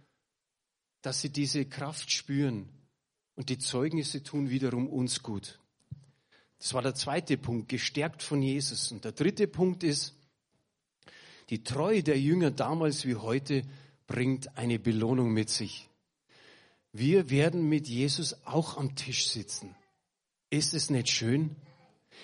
dass 1.03 1.21
sie 1.21 1.31
diese 1.31 1.65
Kraft 1.65 2.13
spüren. 2.13 2.69
Und 3.35 3.49
die 3.49 3.59
Zeugnisse 3.59 4.23
tun 4.23 4.51
wiederum 4.51 4.89
uns 4.89 5.23
gut. 5.23 5.59
Das 6.59 6.73
war 6.75 6.83
der 6.83 6.95
zweite 6.95 7.37
Punkt, 7.37 7.69
gestärkt 7.69 8.23
von 8.23 8.43
Jesus. 8.43 8.91
Und 8.93 9.05
der 9.05 9.13
dritte 9.13 9.47
Punkt 9.47 9.83
ist, 9.83 10.15
die 11.51 11.63
Treue 11.63 12.03
der 12.03 12.19
Jünger 12.19 12.51
damals 12.51 13.07
wie 13.07 13.15
heute 13.15 13.63
bringt 14.07 14.57
eine 14.57 14.79
Belohnung 14.79 15.33
mit 15.33 15.51
sich. 15.51 15.89
Wir 16.93 17.31
werden 17.31 17.69
mit 17.69 17.89
Jesus 17.89 18.37
auch 18.47 18.79
am 18.79 18.97
Tisch 18.97 19.29
sitzen. 19.29 19.75
Ist 20.51 20.75
es 20.75 20.91
nicht 20.91 21.09
schön? 21.09 21.55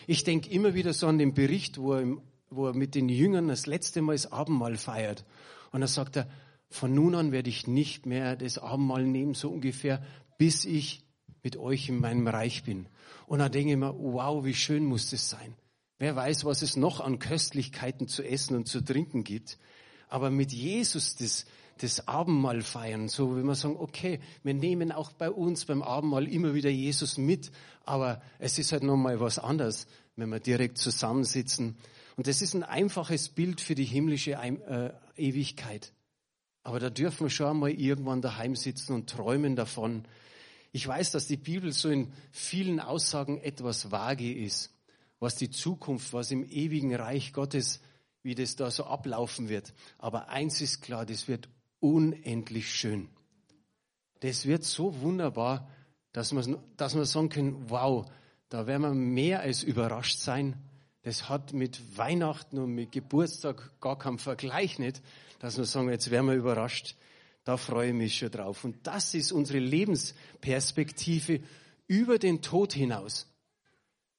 Ich 0.07 0.25
denke 0.25 0.51
immer 0.51 0.75
wieder 0.75 0.95
so 0.95 1.07
an 1.07 1.19
den 1.19 1.35
Bericht, 1.35 1.79
wo 1.79 1.95
er, 1.95 2.17
wo 2.51 2.69
er 2.69 2.75
mit 2.75 2.95
den 2.95 3.09
Jüngern 3.09 3.49
das 3.49 3.67
letzte 3.67 4.01
Mal 4.01 4.15
das 4.15 4.33
Abendmahl 4.33 4.77
feiert. 4.77 5.25
Und 5.73 5.83
da 5.83 5.87
sagt 5.87 6.17
er, 6.17 6.29
von 6.73 6.95
nun 6.95 7.15
an 7.15 7.33
werde 7.33 7.51
ich 7.51 7.67
nicht 7.67 8.07
mehr 8.07 8.35
das 8.35 8.59
Abendmahl 8.59 9.05
nehmen, 9.05 9.35
so 9.35 9.51
ungefähr, 9.51 10.03
bis 10.39 10.65
ich 10.65 11.05
mit 11.43 11.57
euch 11.57 11.89
in 11.89 12.01
meinem 12.01 12.27
Reich 12.27 12.65
bin. 12.65 12.89
Und 13.27 13.41
da 13.41 13.49
denke 13.49 13.73
ich 13.73 13.79
mir, 13.79 13.95
wow, 13.97 14.45
wie 14.45 14.55
schön 14.55 14.85
muss 14.85 15.11
das 15.11 15.29
sein. 15.29 15.55
Wer 15.99 16.17
weiß, 16.17 16.45
was 16.45 16.63
es 16.63 16.77
noch 16.77 17.01
an 17.01 17.19
Köstlichkeiten 17.19 18.09
zu 18.09 18.23
essen 18.23 18.57
und 18.57 18.69
zu 18.69 18.81
trinken 18.81 19.23
gibt. 19.23 19.59
Aber 20.09 20.31
mit 20.31 20.53
Jesus 20.53 21.17
das, 21.17 21.45
das 21.79 22.09
Abendmahl 22.09 22.63
feiern, 22.63 23.09
so 23.09 23.37
wie 23.37 23.43
wir 23.43 23.55
sagen, 23.55 23.77
okay, 23.79 24.21
wir 24.43 24.55
nehmen 24.55 24.93
auch 24.93 25.13
bei 25.13 25.31
uns 25.31 25.65
beim 25.65 25.83
Abendmahl 25.83 26.27
immer 26.27 26.55
wieder 26.55 26.71
Jesus 26.71 27.19
mit, 27.19 27.53
aber 27.85 28.23
es 28.39 28.59
ist 28.59 28.73
halt 28.73 28.83
nochmal 28.83 29.21
was 29.21 29.39
anderes, 29.39 29.87
wenn 30.17 30.31
wir 30.31 30.41
direkt 30.41 30.79
zusammensitzen. 30.79 31.77
Und 32.17 32.27
das 32.27 32.43
ist 32.43 32.55
ein 32.55 32.63
einfaches 32.63 33.29
Bild 33.29 33.61
für 33.61 33.75
die 33.75 33.85
himmlische 33.85 34.33
äh, 34.33 34.91
Ewigkeit. 35.17 35.93
Aber 36.63 36.79
da 36.79 36.91
dürfen 36.91 37.27
wir 37.27 37.31
schon 37.31 37.49
einmal 37.49 37.71
irgendwann 37.73 38.23
daheim 38.23 38.55
sitzen 38.55 38.93
und 38.95 39.11
träumen 39.11 39.57
davon. 39.57 40.05
Ich 40.71 40.87
weiß, 40.87 41.11
dass 41.11 41.27
die 41.27 41.37
Bibel 41.37 41.73
so 41.73 41.91
in 41.91 42.13
vielen 42.31 42.81
Aussagen 42.81 43.39
etwas 43.39 43.91
vage 43.91 44.33
ist, 44.33 44.71
was 45.19 45.37
die 45.37 45.51
Zukunft, 45.51 46.13
was 46.13 46.31
im 46.31 46.49
ewigen 46.49 46.95
Reich 46.95 47.33
Gottes, 47.33 47.81
wie 48.23 48.35
das 48.35 48.57
da 48.57 48.71
so 48.71 48.85
ablaufen 48.85 49.49
wird. 49.49 49.75
Aber 49.99 50.29
eins 50.29 50.61
ist 50.61 50.81
klar, 50.83 51.05
das 51.05 51.29
wird 51.29 51.49
unendlich 51.81 52.73
schön. 52.73 53.09
Das 54.21 54.47
wird 54.47 54.63
so 54.63 55.01
wunderbar, 55.01 55.69
dass 56.13 56.33
wir, 56.33 56.61
dass 56.77 56.95
wir 56.95 57.05
sagen 57.05 57.29
können, 57.29 57.71
wow, 57.71 58.07
da 58.49 58.67
werden 58.67 58.83
wir 58.83 58.95
mehr 58.95 59.41
als 59.41 59.63
überrascht 59.63 60.19
sein. 60.19 60.55
Das 61.03 61.29
hat 61.29 61.53
mit 61.53 61.99
Weihnachten 61.99 62.59
und 62.59 62.75
mit 62.75 62.93
Geburtstag 62.93 63.73
gar 63.81 63.99
keinen 63.99 64.19
Vergleich 64.19 64.79
nicht, 64.79 65.03
dass 65.41 65.59
wir 65.59 65.65
sagen, 65.65 65.91
jetzt 65.91 66.11
werden 66.11 66.27
wir 66.29 66.35
überrascht. 66.35 66.95
Da 67.45 67.57
freue 67.57 67.89
ich 67.89 67.95
mich 67.95 68.17
schon 68.17 68.31
drauf. 68.31 68.65
Und 68.65 68.87
das 68.87 69.15
ist 69.15 69.33
unsere 69.33 69.59
Lebensperspektive 69.59 71.41
über 71.89 72.19
den 72.19 72.41
Tod 72.41 72.73
hinaus. 72.73 73.27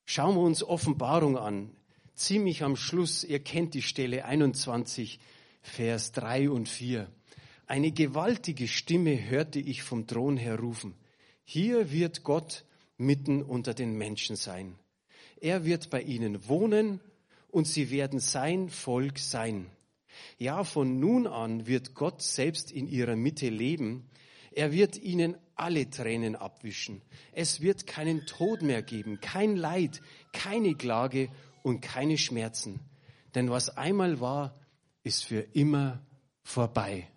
Schauen 0.06 0.36
wir 0.36 0.42
uns 0.42 0.62
Offenbarung 0.62 1.38
an. 1.38 1.72
Ziemlich 2.16 2.64
am 2.64 2.76
Schluss, 2.76 3.24
ihr 3.24 3.40
kennt 3.40 3.74
die 3.74 3.82
Stelle 3.82 4.26
21, 4.26 5.20
Vers 5.62 6.12
3 6.12 6.50
und 6.50 6.68
4. 6.68 7.08
Eine 7.66 7.92
gewaltige 7.92 8.68
Stimme 8.68 9.30
hörte 9.30 9.60
ich 9.60 9.84
vom 9.84 10.06
Thron 10.06 10.36
her 10.36 10.60
rufen. 10.60 10.94
Hier 11.46 11.92
wird 11.92 12.24
Gott 12.24 12.66
mitten 12.98 13.42
unter 13.42 13.74
den 13.74 13.98
Menschen 13.98 14.36
sein. 14.36 14.76
Er 15.44 15.66
wird 15.66 15.90
bei 15.90 16.02
ihnen 16.02 16.48
wohnen 16.48 17.00
und 17.50 17.68
sie 17.68 17.92
werden 17.92 18.20
sein 18.20 18.70
Volk 18.70 19.20
sein. 19.20 19.68
Ja, 20.38 20.64
von 20.64 21.00
nun 21.00 21.28
an 21.28 21.68
wird 21.68 21.94
Gott 21.94 22.22
selbst 22.22 22.72
in 22.72 22.88
ihrer 22.88 23.16
Mitte 23.16 23.50
leben. 23.50 24.10
Er 24.52 24.72
wird 24.72 24.98
ihnen 24.98 25.36
alle 25.56 25.90
Tränen 25.90 26.36
abwischen. 26.36 27.02
Es 27.34 27.62
wird 27.62 27.86
keinen 27.86 28.26
Tod 28.26 28.62
mehr 28.62 28.82
geben, 28.82 29.20
kein 29.20 29.56
Leid, 29.58 30.02
keine 30.32 30.76
Klage 30.76 31.30
und 31.62 31.82
keine 31.82 32.18
Schmerzen. 32.18 32.80
Denn 33.36 33.50
was 33.50 33.76
einmal 33.78 34.20
war, 34.20 34.54
ist 35.04 35.26
für 35.26 35.42
immer 35.54 36.02
vorbei 36.42 37.08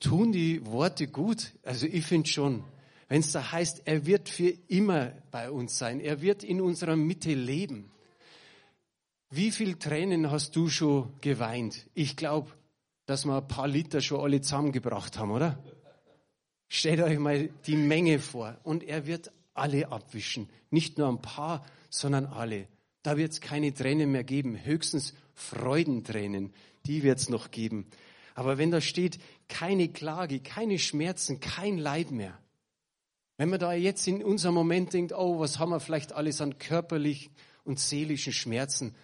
tun 0.00 0.32
die 0.32 0.64
Worte 0.66 1.06
gut? 1.06 1.52
Also 1.62 1.86
ich 1.86 2.04
finde 2.04 2.28
schon. 2.28 2.64
Wenn 3.10 3.22
es 3.22 3.32
da 3.32 3.50
heißt, 3.50 3.82
er 3.86 4.06
wird 4.06 4.28
für 4.28 4.54
immer 4.68 5.12
bei 5.32 5.50
uns 5.50 5.76
sein, 5.76 5.98
er 5.98 6.22
wird 6.22 6.44
in 6.44 6.60
unserer 6.60 6.94
Mitte 6.94 7.34
leben. 7.34 7.90
Wie 9.30 9.50
viel 9.50 9.74
Tränen 9.74 10.30
hast 10.30 10.54
du 10.54 10.68
schon 10.68 11.12
geweint? 11.20 11.88
Ich 11.94 12.16
glaube, 12.16 12.52
dass 13.06 13.24
wir 13.24 13.38
ein 13.38 13.48
paar 13.48 13.66
Liter 13.66 14.00
schon 14.00 14.20
alle 14.20 14.40
zusammengebracht 14.40 15.18
haben, 15.18 15.32
oder? 15.32 15.60
Stellt 16.68 17.00
euch 17.00 17.18
mal 17.18 17.48
die 17.66 17.74
Menge 17.74 18.20
vor. 18.20 18.56
Und 18.62 18.84
er 18.84 19.08
wird 19.08 19.32
alle 19.54 19.90
abwischen. 19.90 20.48
Nicht 20.70 20.96
nur 20.96 21.08
ein 21.08 21.20
paar, 21.20 21.66
sondern 21.88 22.26
alle. 22.26 22.68
Da 23.02 23.16
wird 23.16 23.32
es 23.32 23.40
keine 23.40 23.74
Tränen 23.74 24.12
mehr 24.12 24.22
geben. 24.22 24.64
Höchstens 24.64 25.14
Freudentränen. 25.34 26.52
Die 26.86 27.02
wird 27.02 27.18
es 27.18 27.28
noch 27.28 27.50
geben. 27.50 27.86
Aber 28.36 28.56
wenn 28.56 28.70
da 28.70 28.80
steht, 28.80 29.18
keine 29.48 29.88
Klage, 29.88 30.38
keine 30.38 30.78
Schmerzen, 30.78 31.40
kein 31.40 31.76
Leid 31.76 32.12
mehr. 32.12 32.39
Wenn 33.40 33.48
man 33.48 33.58
da 33.58 33.72
jetzt 33.72 34.06
in 34.06 34.22
unserem 34.22 34.54
Moment 34.54 34.92
denkt, 34.92 35.14
oh, 35.14 35.40
was 35.40 35.58
haben 35.58 35.70
wir 35.70 35.80
vielleicht 35.80 36.12
alles 36.12 36.42
an 36.42 36.58
körperlichen 36.58 37.32
und 37.64 37.80
seelischen 37.80 38.34
Schmerzen? 38.34 38.94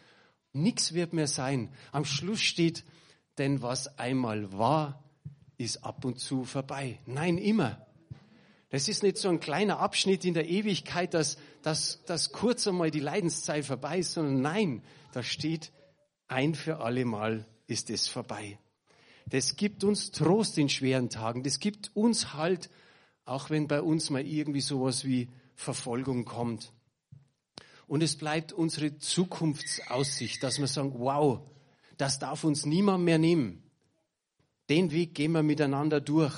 Nichts 0.52 0.92
wird 0.92 1.14
mehr 1.14 1.26
sein. 1.26 1.72
Am 1.90 2.04
Schluss 2.04 2.42
steht, 2.42 2.84
denn 3.38 3.62
was 3.62 3.98
einmal 3.98 4.52
war, 4.52 5.02
ist 5.56 5.84
ab 5.84 6.04
und 6.04 6.18
zu 6.20 6.44
vorbei. 6.44 7.00
Nein, 7.06 7.38
immer. 7.38 7.86
Das 8.68 8.88
ist 8.88 9.02
nicht 9.02 9.16
so 9.16 9.30
ein 9.30 9.40
kleiner 9.40 9.78
Abschnitt 9.78 10.26
in 10.26 10.34
der 10.34 10.50
Ewigkeit, 10.50 11.14
dass, 11.14 11.38
dass, 11.62 12.04
dass 12.04 12.32
kurz 12.32 12.66
einmal 12.66 12.90
die 12.90 13.00
Leidenszeit 13.00 13.64
vorbei 13.64 14.00
ist, 14.00 14.12
sondern 14.12 14.42
nein, 14.42 14.82
da 15.12 15.22
steht, 15.22 15.72
ein 16.28 16.54
für 16.54 16.80
alle 16.80 17.06
Mal 17.06 17.46
ist 17.68 17.88
es 17.88 18.06
vorbei. 18.06 18.58
Das 19.30 19.56
gibt 19.56 19.82
uns 19.82 20.10
Trost 20.10 20.58
in 20.58 20.68
schweren 20.68 21.08
Tagen. 21.08 21.42
Das 21.42 21.58
gibt 21.58 21.96
uns 21.96 22.34
Halt, 22.34 22.68
auch 23.26 23.50
wenn 23.50 23.68
bei 23.68 23.82
uns 23.82 24.08
mal 24.08 24.24
irgendwie 24.24 24.62
sowas 24.62 25.04
wie 25.04 25.28
Verfolgung 25.54 26.24
kommt. 26.24 26.72
Und 27.86 28.02
es 28.02 28.16
bleibt 28.16 28.52
unsere 28.52 28.96
Zukunftsaussicht, 28.98 30.42
dass 30.42 30.58
wir 30.58 30.66
sagen, 30.66 30.94
wow, 30.96 31.40
das 31.98 32.18
darf 32.18 32.44
uns 32.44 32.64
niemand 32.64 33.04
mehr 33.04 33.18
nehmen. 33.18 33.62
Den 34.68 34.90
Weg 34.90 35.14
gehen 35.14 35.32
wir 35.32 35.42
miteinander 35.42 36.00
durch. 36.00 36.34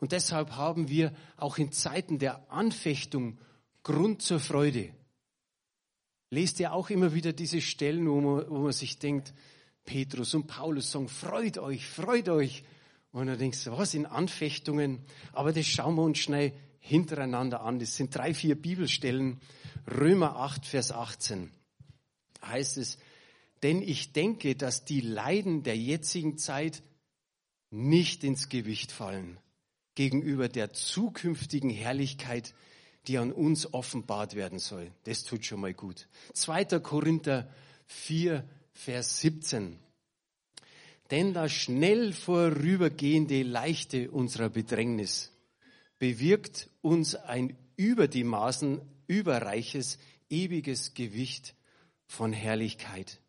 Und 0.00 0.12
deshalb 0.12 0.52
haben 0.52 0.88
wir 0.88 1.12
auch 1.36 1.58
in 1.58 1.72
Zeiten 1.72 2.18
der 2.18 2.50
Anfechtung 2.50 3.38
Grund 3.82 4.22
zur 4.22 4.40
Freude. 4.40 4.92
Lest 6.30 6.60
ihr 6.60 6.72
auch 6.72 6.90
immer 6.90 7.14
wieder 7.14 7.32
diese 7.32 7.60
Stellen, 7.60 8.08
wo 8.08 8.20
man, 8.20 8.50
wo 8.50 8.58
man 8.58 8.72
sich 8.72 8.98
denkt, 8.98 9.32
Petrus 9.84 10.34
und 10.34 10.46
Paulus 10.46 10.92
sagen, 10.92 11.08
freut 11.08 11.58
euch, 11.58 11.86
freut 11.86 12.28
euch. 12.28 12.64
Und 13.18 13.26
dann 13.26 13.38
denkst 13.38 13.64
du, 13.64 13.72
was 13.72 13.94
in 13.94 14.06
Anfechtungen? 14.06 15.00
Aber 15.32 15.52
das 15.52 15.66
schauen 15.66 15.96
wir 15.96 16.02
uns 16.02 16.18
schnell 16.18 16.52
hintereinander 16.78 17.62
an. 17.62 17.80
Das 17.80 17.96
sind 17.96 18.14
drei, 18.14 18.32
vier 18.32 18.54
Bibelstellen. 18.54 19.40
Römer 19.90 20.36
8, 20.36 20.64
Vers 20.64 20.92
18 20.92 21.50
heißt 22.46 22.78
es, 22.78 22.98
denn 23.64 23.82
ich 23.82 24.12
denke, 24.12 24.54
dass 24.54 24.84
die 24.84 25.00
Leiden 25.00 25.64
der 25.64 25.76
jetzigen 25.76 26.38
Zeit 26.38 26.84
nicht 27.70 28.22
ins 28.22 28.48
Gewicht 28.48 28.92
fallen 28.92 29.40
gegenüber 29.96 30.48
der 30.48 30.72
zukünftigen 30.72 31.70
Herrlichkeit, 31.70 32.54
die 33.08 33.18
an 33.18 33.32
uns 33.32 33.74
offenbart 33.74 34.36
werden 34.36 34.60
soll. 34.60 34.92
Das 35.04 35.24
tut 35.24 35.44
schon 35.44 35.60
mal 35.60 35.74
gut. 35.74 36.06
2. 36.34 36.66
Korinther 36.78 37.50
4, 37.86 38.48
Vers 38.72 39.18
17. 39.18 39.76
Denn 41.10 41.32
das 41.32 41.52
schnell 41.52 42.12
vorübergehende 42.12 43.42
Leichte 43.42 44.10
unserer 44.10 44.50
Bedrängnis 44.50 45.32
bewirkt 45.98 46.68
uns 46.82 47.14
ein 47.14 47.56
über 47.76 48.08
die 48.08 48.24
Maßen 48.24 48.80
überreiches, 49.06 49.98
ewiges 50.28 50.94
Gewicht 50.94 51.54
von 52.06 52.32
Herrlichkeit. 52.32 53.20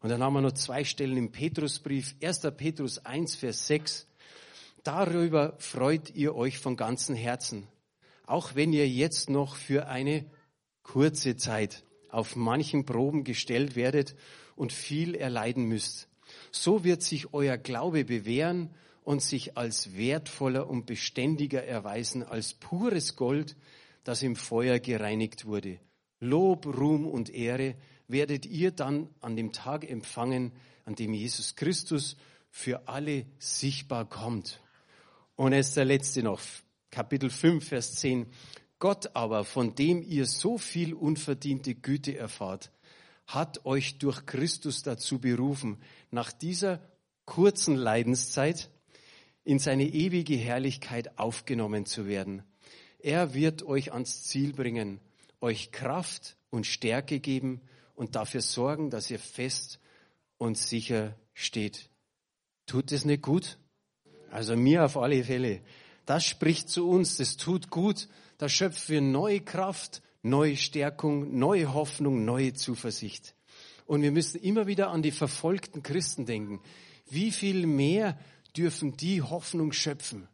Und 0.00 0.10
dann 0.10 0.22
haben 0.22 0.34
wir 0.34 0.40
noch 0.40 0.52
zwei 0.52 0.84
Stellen 0.84 1.16
im 1.16 1.32
Petrusbrief. 1.32 2.14
1. 2.22 2.40
Petrus 2.56 3.04
1, 3.04 3.34
Vers 3.34 3.66
6. 3.66 4.06
Darüber 4.82 5.56
freut 5.58 6.14
ihr 6.14 6.34
euch 6.34 6.58
von 6.58 6.76
ganzem 6.76 7.14
Herzen, 7.14 7.66
auch 8.24 8.54
wenn 8.54 8.72
ihr 8.72 8.88
jetzt 8.88 9.28
noch 9.28 9.56
für 9.56 9.88
eine 9.88 10.24
kurze 10.82 11.36
Zeit 11.36 11.84
auf 12.08 12.34
manchen 12.34 12.86
Proben 12.86 13.24
gestellt 13.24 13.76
werdet 13.76 14.16
und 14.56 14.72
viel 14.72 15.14
erleiden 15.14 15.64
müsst. 15.64 16.09
So 16.50 16.84
wird 16.84 17.02
sich 17.02 17.32
euer 17.32 17.56
Glaube 17.56 18.04
bewähren 18.04 18.70
und 19.04 19.22
sich 19.22 19.56
als 19.56 19.96
wertvoller 19.96 20.68
und 20.68 20.86
beständiger 20.86 21.64
erweisen 21.64 22.22
als 22.22 22.54
pures 22.54 23.16
Gold, 23.16 23.56
das 24.04 24.22
im 24.22 24.36
Feuer 24.36 24.78
gereinigt 24.78 25.46
wurde. 25.46 25.78
Lob, 26.20 26.66
Ruhm 26.66 27.06
und 27.06 27.30
Ehre 27.30 27.76
werdet 28.08 28.46
ihr 28.46 28.72
dann 28.72 29.08
an 29.20 29.36
dem 29.36 29.52
Tag 29.52 29.88
empfangen, 29.88 30.52
an 30.84 30.94
dem 30.94 31.14
Jesus 31.14 31.56
Christus 31.56 32.16
für 32.50 32.88
alle 32.88 33.26
sichtbar 33.38 34.08
kommt. 34.08 34.60
Und 35.36 35.52
es 35.52 35.68
ist 35.68 35.76
der 35.76 35.84
letzte 35.84 36.22
noch, 36.22 36.40
Kapitel 36.90 37.30
5, 37.30 37.66
Vers 37.66 37.94
10. 37.94 38.26
Gott 38.78 39.14
aber, 39.14 39.44
von 39.44 39.74
dem 39.74 40.02
ihr 40.02 40.26
so 40.26 40.58
viel 40.58 40.92
unverdiente 40.92 41.74
Güte 41.74 42.16
erfahrt, 42.16 42.72
hat 43.34 43.64
euch 43.64 43.98
durch 43.98 44.26
Christus 44.26 44.82
dazu 44.82 45.18
berufen, 45.18 45.78
nach 46.10 46.32
dieser 46.32 46.80
kurzen 47.24 47.76
Leidenszeit 47.76 48.70
in 49.44 49.58
seine 49.58 49.86
ewige 49.86 50.36
Herrlichkeit 50.36 51.18
aufgenommen 51.18 51.86
zu 51.86 52.06
werden. 52.06 52.42
Er 52.98 53.34
wird 53.34 53.62
euch 53.62 53.92
ans 53.92 54.24
Ziel 54.24 54.52
bringen, 54.52 55.00
euch 55.40 55.72
Kraft 55.72 56.36
und 56.50 56.66
Stärke 56.66 57.20
geben 57.20 57.60
und 57.94 58.16
dafür 58.16 58.42
sorgen, 58.42 58.90
dass 58.90 59.10
ihr 59.10 59.18
fest 59.18 59.78
und 60.36 60.58
sicher 60.58 61.14
steht. 61.32 61.88
Tut 62.66 62.92
es 62.92 63.04
nicht 63.04 63.22
gut? 63.22 63.58
Also 64.30 64.56
mir 64.56 64.84
auf 64.84 64.96
alle 64.96 65.24
Fälle. 65.24 65.60
Das 66.04 66.24
spricht 66.24 66.68
zu 66.68 66.88
uns, 66.88 67.16
das 67.16 67.36
tut 67.36 67.70
gut, 67.70 68.08
da 68.38 68.48
schöpfen 68.48 68.92
wir 68.94 69.00
neue 69.00 69.40
Kraft, 69.40 70.02
neue 70.22 70.56
Stärkung, 70.56 71.38
neue 71.38 71.72
Hoffnung, 71.72 72.24
neue 72.24 72.54
Zuversicht. 72.54 73.34
Und 73.86 74.02
wir 74.02 74.12
müssen 74.12 74.40
immer 74.40 74.66
wieder 74.66 74.90
an 74.90 75.02
die 75.02 75.10
verfolgten 75.10 75.82
Christen 75.82 76.26
denken. 76.26 76.60
Wie 77.08 77.32
viel 77.32 77.66
mehr 77.66 78.18
dürfen 78.56 78.96
die 78.96 79.22
Hoffnung 79.22 79.72
schöpfen? 79.72 80.28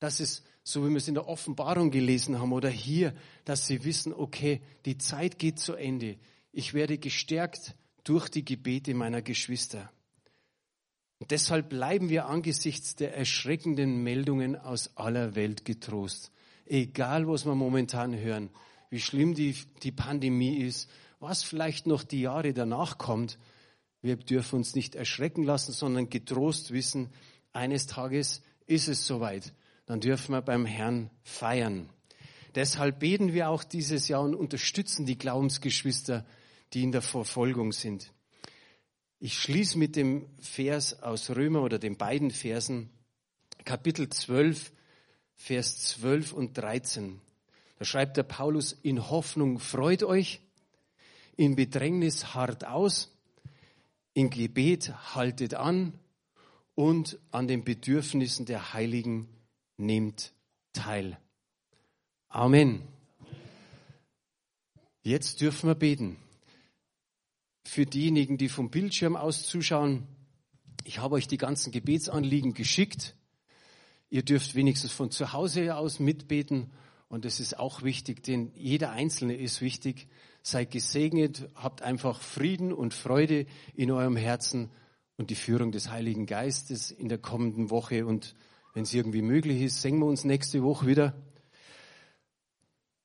Das 0.00 0.20
ist 0.20 0.44
so, 0.62 0.84
wie 0.84 0.90
wir 0.90 0.98
es 0.98 1.08
in 1.08 1.14
der 1.14 1.28
Offenbarung 1.28 1.90
gelesen 1.90 2.38
haben 2.38 2.52
oder 2.52 2.68
hier, 2.68 3.14
dass 3.44 3.66
sie 3.66 3.84
wissen, 3.84 4.12
okay, 4.12 4.60
die 4.84 4.98
Zeit 4.98 5.38
geht 5.38 5.58
zu 5.58 5.74
Ende. 5.74 6.18
Ich 6.52 6.74
werde 6.74 6.98
gestärkt 6.98 7.74
durch 8.04 8.28
die 8.28 8.44
Gebete 8.44 8.94
meiner 8.94 9.22
Geschwister. 9.22 9.90
Und 11.18 11.30
deshalb 11.30 11.68
bleiben 11.68 12.08
wir 12.08 12.26
angesichts 12.26 12.96
der 12.96 13.14
erschreckenden 13.16 14.02
Meldungen 14.02 14.56
aus 14.56 14.96
aller 14.96 15.34
Welt 15.34 15.64
getrost. 15.64 16.32
Egal, 16.66 17.28
was 17.28 17.44
wir 17.44 17.54
momentan 17.54 18.18
hören, 18.18 18.50
wie 18.90 19.00
schlimm 19.00 19.34
die, 19.34 19.56
die 19.82 19.92
Pandemie 19.92 20.58
ist, 20.58 20.90
was 21.20 21.42
vielleicht 21.42 21.86
noch 21.86 22.02
die 22.02 22.20
Jahre 22.20 22.52
danach 22.52 22.98
kommt, 22.98 23.38
wir 24.02 24.16
dürfen 24.16 24.56
uns 24.56 24.74
nicht 24.74 24.94
erschrecken 24.94 25.44
lassen, 25.44 25.72
sondern 25.72 26.08
getrost 26.08 26.72
wissen, 26.72 27.10
eines 27.52 27.86
Tages 27.86 28.42
ist 28.66 28.88
es 28.88 29.06
soweit. 29.06 29.52
Dann 29.86 30.00
dürfen 30.00 30.32
wir 30.32 30.42
beim 30.42 30.64
Herrn 30.64 31.10
feiern. 31.22 31.90
Deshalb 32.54 33.00
beten 33.00 33.32
wir 33.32 33.50
auch 33.50 33.62
dieses 33.62 34.08
Jahr 34.08 34.22
und 34.22 34.34
unterstützen 34.34 35.06
die 35.06 35.18
Glaubensgeschwister, 35.18 36.24
die 36.72 36.82
in 36.82 36.92
der 36.92 37.02
Verfolgung 37.02 37.72
sind. 37.72 38.12
Ich 39.18 39.38
schließe 39.38 39.76
mit 39.76 39.96
dem 39.96 40.26
Vers 40.40 41.02
aus 41.02 41.30
Römer 41.30 41.62
oder 41.62 41.78
den 41.78 41.96
beiden 41.96 42.30
Versen, 42.30 42.88
Kapitel 43.64 44.08
12, 44.08 44.72
Vers 45.34 45.78
12 45.90 46.32
und 46.32 46.56
13. 46.56 47.20
Da 47.80 47.86
schreibt 47.86 48.18
der 48.18 48.24
Paulus, 48.24 48.72
in 48.82 49.08
Hoffnung 49.08 49.58
freut 49.58 50.02
euch, 50.02 50.42
in 51.38 51.56
Bedrängnis 51.56 52.34
hart 52.34 52.66
aus, 52.66 53.10
in 54.12 54.28
Gebet 54.28 54.92
haltet 55.14 55.54
an 55.54 55.94
und 56.74 57.18
an 57.30 57.48
den 57.48 57.64
Bedürfnissen 57.64 58.44
der 58.44 58.74
Heiligen 58.74 59.30
nehmt 59.78 60.34
teil. 60.74 61.18
Amen. 62.28 62.82
Jetzt 65.02 65.40
dürfen 65.40 65.70
wir 65.70 65.74
beten 65.74 66.18
für 67.64 67.86
diejenigen, 67.86 68.36
die 68.36 68.50
vom 68.50 68.70
Bildschirm 68.70 69.16
aus 69.16 69.46
zuschauen, 69.46 70.06
ich 70.84 70.98
habe 70.98 71.14
euch 71.14 71.28
die 71.28 71.38
ganzen 71.38 71.72
Gebetsanliegen 71.72 72.52
geschickt. 72.52 73.14
Ihr 74.10 74.22
dürft 74.22 74.54
wenigstens 74.54 74.92
von 74.92 75.10
zu 75.10 75.32
Hause 75.32 75.76
aus 75.76 75.98
mitbeten. 75.98 76.70
Und 77.10 77.26
das 77.26 77.40
ist 77.40 77.58
auch 77.58 77.82
wichtig, 77.82 78.22
denn 78.22 78.52
jeder 78.54 78.92
Einzelne 78.92 79.36
ist 79.36 79.60
wichtig. 79.60 80.08
Seid 80.42 80.70
gesegnet, 80.70 81.50
habt 81.54 81.82
einfach 81.82 82.20
Frieden 82.20 82.72
und 82.72 82.94
Freude 82.94 83.44
in 83.74 83.90
eurem 83.90 84.16
Herzen 84.16 84.70
und 85.18 85.28
die 85.28 85.34
Führung 85.34 85.72
des 85.72 85.90
Heiligen 85.90 86.24
Geistes 86.24 86.90
in 86.90 87.10
der 87.10 87.18
kommenden 87.18 87.68
Woche. 87.68 88.06
Und 88.06 88.34
wenn 88.72 88.84
es 88.84 88.94
irgendwie 88.94 89.20
möglich 89.20 89.60
ist, 89.60 89.82
singen 89.82 89.98
wir 89.98 90.06
uns 90.06 90.24
nächste 90.24 90.62
Woche 90.62 90.86
wieder. 90.86 91.14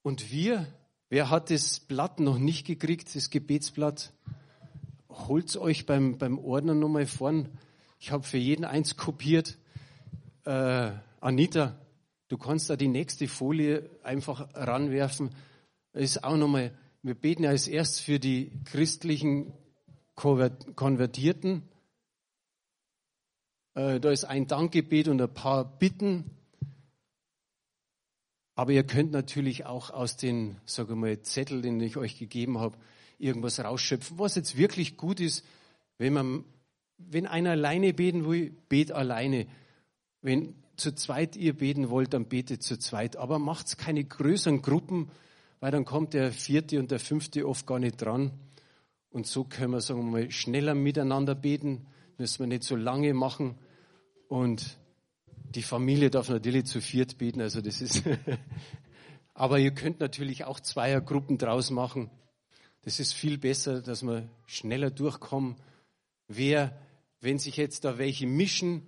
Und 0.02 0.32
wir, 0.32 0.68
wer 1.10 1.30
hat 1.30 1.50
das 1.50 1.82
Blatt 1.82 2.22
noch 2.22 2.38
nicht 2.38 2.65
gekriegt, 2.65 3.13
das 3.15 3.30
Gebetsblatt? 3.30 4.13
holt's 5.28 5.58
euch 5.58 5.86
beim, 5.86 6.18
beim 6.18 6.38
Ordner 6.39 6.76
nochmal 6.76 7.06
vorn. 7.06 7.50
Ich 8.00 8.12
habe 8.12 8.24
für 8.24 8.38
jeden 8.38 8.65
eins 8.65 8.98
kopiert. 8.98 9.58
Äh, 10.44 10.91
Anita, 11.22 11.76
du 12.27 12.38
kannst 12.38 12.69
da 12.69 12.75
die 12.75 12.88
nächste 12.88 13.27
Folie 13.27 13.89
einfach 14.03 14.49
ranwerfen. 14.53 15.29
Ist 15.93 16.23
auch 16.23 16.38
nochmal, 16.38 16.77
wir 17.01 17.15
beten 17.15 17.43
ja 17.43 17.51
als 17.51 17.67
erst 17.67 18.01
für 18.01 18.19
die 18.19 18.51
christlichen 18.65 19.53
Konvertierten. 20.15 21.63
Äh, 23.75 23.99
da 23.99 24.11
ist 24.11 24.25
ein 24.25 24.47
Dankgebet 24.47 25.07
und 25.07 25.21
ein 25.21 25.33
paar 25.33 25.77
Bitten. 25.77 26.31
Aber 28.55 28.71
ihr 28.71 28.83
könnt 28.83 29.11
natürlich 29.11 29.65
auch 29.65 29.89
aus 29.89 30.15
den, 30.15 30.57
sage 30.65 30.93
ich 30.93 30.99
mal, 30.99 31.21
Zettel, 31.21 31.61
den 31.61 31.79
ich 31.81 31.97
euch 31.97 32.17
gegeben 32.17 32.57
habe, 32.59 32.77
irgendwas 33.17 33.59
rausschöpfen. 33.59 34.17
Was 34.17 34.35
jetzt 34.35 34.57
wirklich 34.57 34.95
gut 34.95 35.19
ist, 35.19 35.45
wenn 35.97 36.13
man, 36.13 36.45
wenn 36.97 37.27
einer 37.27 37.51
alleine 37.51 37.93
beten 37.93 38.25
will, 38.25 38.55
bet 38.69 38.93
alleine. 38.93 39.47
Wenn 40.21 40.55
zu 40.77 40.93
zweit 40.93 41.35
ihr 41.35 41.53
beten 41.53 41.89
wollt, 41.89 42.13
dann 42.13 42.27
betet 42.27 42.63
zu 42.63 42.77
zweit. 42.77 43.15
Aber 43.15 43.39
macht's 43.39 43.77
keine 43.77 44.03
größeren 44.03 44.61
Gruppen, 44.61 45.09
weil 45.59 45.71
dann 45.71 45.85
kommt 45.85 46.13
der 46.13 46.31
vierte 46.31 46.79
und 46.79 46.91
der 46.91 46.99
fünfte 46.99 47.47
oft 47.47 47.65
gar 47.65 47.79
nicht 47.79 48.01
dran. 48.01 48.31
Und 49.09 49.27
so 49.27 49.45
können 49.45 49.71
wir, 49.71 49.81
sagen 49.81 50.01
wir 50.01 50.11
mal, 50.11 50.31
schneller 50.31 50.75
miteinander 50.75 51.35
beten, 51.35 51.88
müssen 52.17 52.39
wir 52.39 52.47
nicht 52.47 52.63
so 52.63 52.75
lange 52.75 53.13
machen. 53.13 53.55
Und 54.27 54.77
die 55.55 55.63
Familie 55.63 56.09
darf 56.09 56.29
natürlich 56.29 56.65
zu 56.65 56.81
viert 56.81 57.17
beten, 57.17 57.41
also 57.41 57.61
das 57.61 57.81
ist. 57.81 58.03
Aber 59.33 59.59
ihr 59.59 59.71
könnt 59.71 59.99
natürlich 59.99 60.45
auch 60.45 60.59
Zweiergruppen 60.59 61.38
draus 61.38 61.69
machen. 61.69 62.09
Das 62.81 62.99
ist 62.99 63.13
viel 63.13 63.38
besser, 63.38 63.81
dass 63.81 64.03
wir 64.03 64.29
schneller 64.45 64.91
durchkommen. 64.91 65.55
Wer, 66.27 66.77
wenn 67.19 67.39
sich 67.39 67.57
jetzt 67.57 67.83
da 67.83 67.97
welche 67.97 68.27
mischen, 68.27 68.83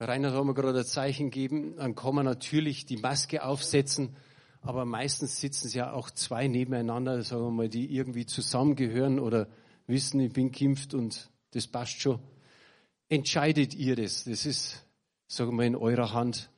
Reinhard 0.00 0.34
haben 0.34 0.48
wir 0.48 0.54
gerade 0.54 0.80
ein 0.80 0.84
Zeichen 0.84 1.30
gegeben, 1.30 1.76
dann 1.76 1.94
kann 1.94 2.14
man 2.14 2.24
natürlich 2.24 2.84
die 2.84 2.96
Maske 2.96 3.44
aufsetzen, 3.44 4.16
aber 4.60 4.84
meistens 4.84 5.40
sitzen 5.40 5.68
es 5.68 5.74
ja 5.74 5.92
auch 5.92 6.10
zwei 6.10 6.48
nebeneinander, 6.48 7.22
sagen 7.22 7.44
wir 7.44 7.50
mal, 7.50 7.68
die 7.68 7.94
irgendwie 7.94 8.26
zusammengehören 8.26 9.18
oder 9.20 9.46
wissen, 9.86 10.20
ich 10.20 10.32
bin 10.32 10.50
geimpft 10.50 10.94
und 10.94 11.30
das 11.52 11.66
passt 11.66 12.00
schon. 12.00 12.18
Entscheidet 13.08 13.74
ihr 13.74 13.94
das? 13.94 14.24
Das 14.24 14.46
ist, 14.46 14.84
sagen 15.26 15.50
wir 15.50 15.56
mal, 15.56 15.66
in 15.66 15.76
eurer 15.76 16.12
Hand, 16.12 16.50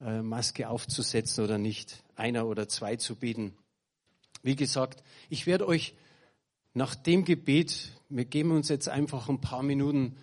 äh, 0.00 0.22
Maske 0.22 0.68
aufzusetzen 0.68 1.44
oder 1.44 1.58
nicht, 1.58 2.02
einer 2.16 2.46
oder 2.46 2.68
zwei 2.68 2.96
zu 2.96 3.16
beten. 3.16 3.56
Wie 4.42 4.56
gesagt, 4.56 5.02
ich 5.28 5.46
werde 5.46 5.68
euch 5.68 5.94
nach 6.74 6.94
dem 6.94 7.24
Gebet, 7.24 7.92
wir 8.08 8.24
geben 8.24 8.50
uns 8.50 8.68
jetzt 8.68 8.88
einfach 8.88 9.28
ein 9.28 9.40
paar 9.40 9.62
Minuten 9.62 10.16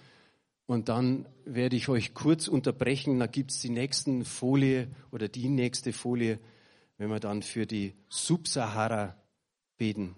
und 0.65 0.89
dann 0.89 1.27
werde 1.45 1.75
ich 1.75 1.89
euch 1.89 2.13
kurz 2.13 2.47
unterbrechen. 2.47 3.19
Da 3.19 3.27
gibt 3.27 3.51
es 3.51 3.59
die 3.59 3.69
nächsten 3.69 4.25
Folie 4.25 4.87
oder 5.11 5.27
die 5.27 5.49
nächste 5.49 5.93
Folie, 5.93 6.39
wenn 6.97 7.09
wir 7.09 7.19
dann 7.19 7.41
für 7.41 7.65
die 7.65 7.93
Subsahara 8.09 9.15
beten. 9.77 10.15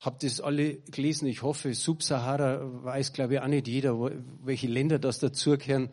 Habt 0.00 0.22
ihr 0.22 0.28
es 0.28 0.40
alle 0.40 0.76
gelesen? 0.90 1.26
Ich 1.28 1.42
hoffe, 1.42 1.74
Subsahara 1.74 2.60
weiß, 2.84 3.12
glaube 3.12 3.34
ich, 3.34 3.40
auch 3.40 3.46
nicht 3.46 3.68
jeder, 3.68 3.98
welche 4.42 4.66
Länder 4.66 4.98
das 4.98 5.18
dazugehören. 5.18 5.90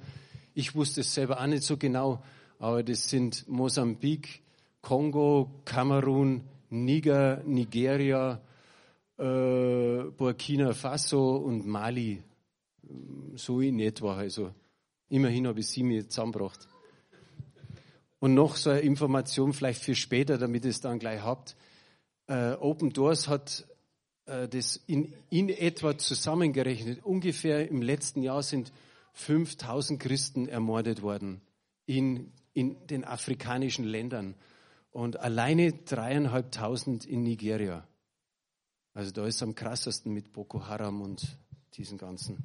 Ich 0.53 0.75
wusste 0.75 1.01
es 1.01 1.13
selber 1.13 1.39
auch 1.39 1.47
nicht 1.47 1.63
so 1.63 1.77
genau, 1.77 2.21
aber 2.59 2.83
das 2.83 3.09
sind 3.09 3.47
Mosambik, 3.47 4.43
Kongo, 4.81 5.61
Kamerun, 5.63 6.43
Niger, 6.69 7.41
Nigeria, 7.45 8.41
äh, 9.17 10.03
Burkina 10.17 10.73
Faso 10.73 11.37
und 11.37 11.65
Mali. 11.65 12.21
So 13.35 13.61
in 13.61 13.79
etwa. 13.79 14.17
Also 14.17 14.53
immerhin 15.09 15.47
habe 15.47 15.59
ich 15.59 15.67
sie 15.67 15.83
mir 15.83 16.07
zusammengebracht. 16.07 16.67
Und 18.19 18.33
noch 18.33 18.55
so 18.55 18.69
eine 18.69 18.81
Information 18.81 19.53
vielleicht 19.53 19.81
für 19.81 19.95
später, 19.95 20.37
damit 20.37 20.63
ihr 20.63 20.71
es 20.71 20.81
dann 20.81 20.99
gleich 20.99 21.21
habt. 21.21 21.55
Äh, 22.27 22.53
Open 22.53 22.91
Doors 22.91 23.27
hat 23.27 23.65
äh, 24.25 24.47
das 24.47 24.77
in, 24.87 25.13
in 25.29 25.49
etwa 25.49 25.97
zusammengerechnet. 25.97 27.03
Ungefähr 27.03 27.67
im 27.69 27.81
letzten 27.81 28.21
Jahr 28.21 28.43
sind 28.43 28.71
5000 29.13 29.99
Christen 29.99 30.47
ermordet 30.47 31.01
worden 31.01 31.41
in, 31.85 32.31
in 32.53 32.75
den 32.87 33.03
afrikanischen 33.03 33.85
Ländern 33.85 34.35
und 34.91 35.19
alleine 35.19 35.73
dreieinhalbtausend 35.73 37.05
in 37.05 37.23
Nigeria. 37.23 37.87
Also 38.93 39.11
da 39.11 39.25
ist 39.25 39.35
es 39.35 39.43
am 39.43 39.55
krassesten 39.55 40.13
mit 40.13 40.33
Boko 40.33 40.67
Haram 40.67 41.01
und 41.01 41.37
diesen 41.73 41.97
ganzen 41.97 42.37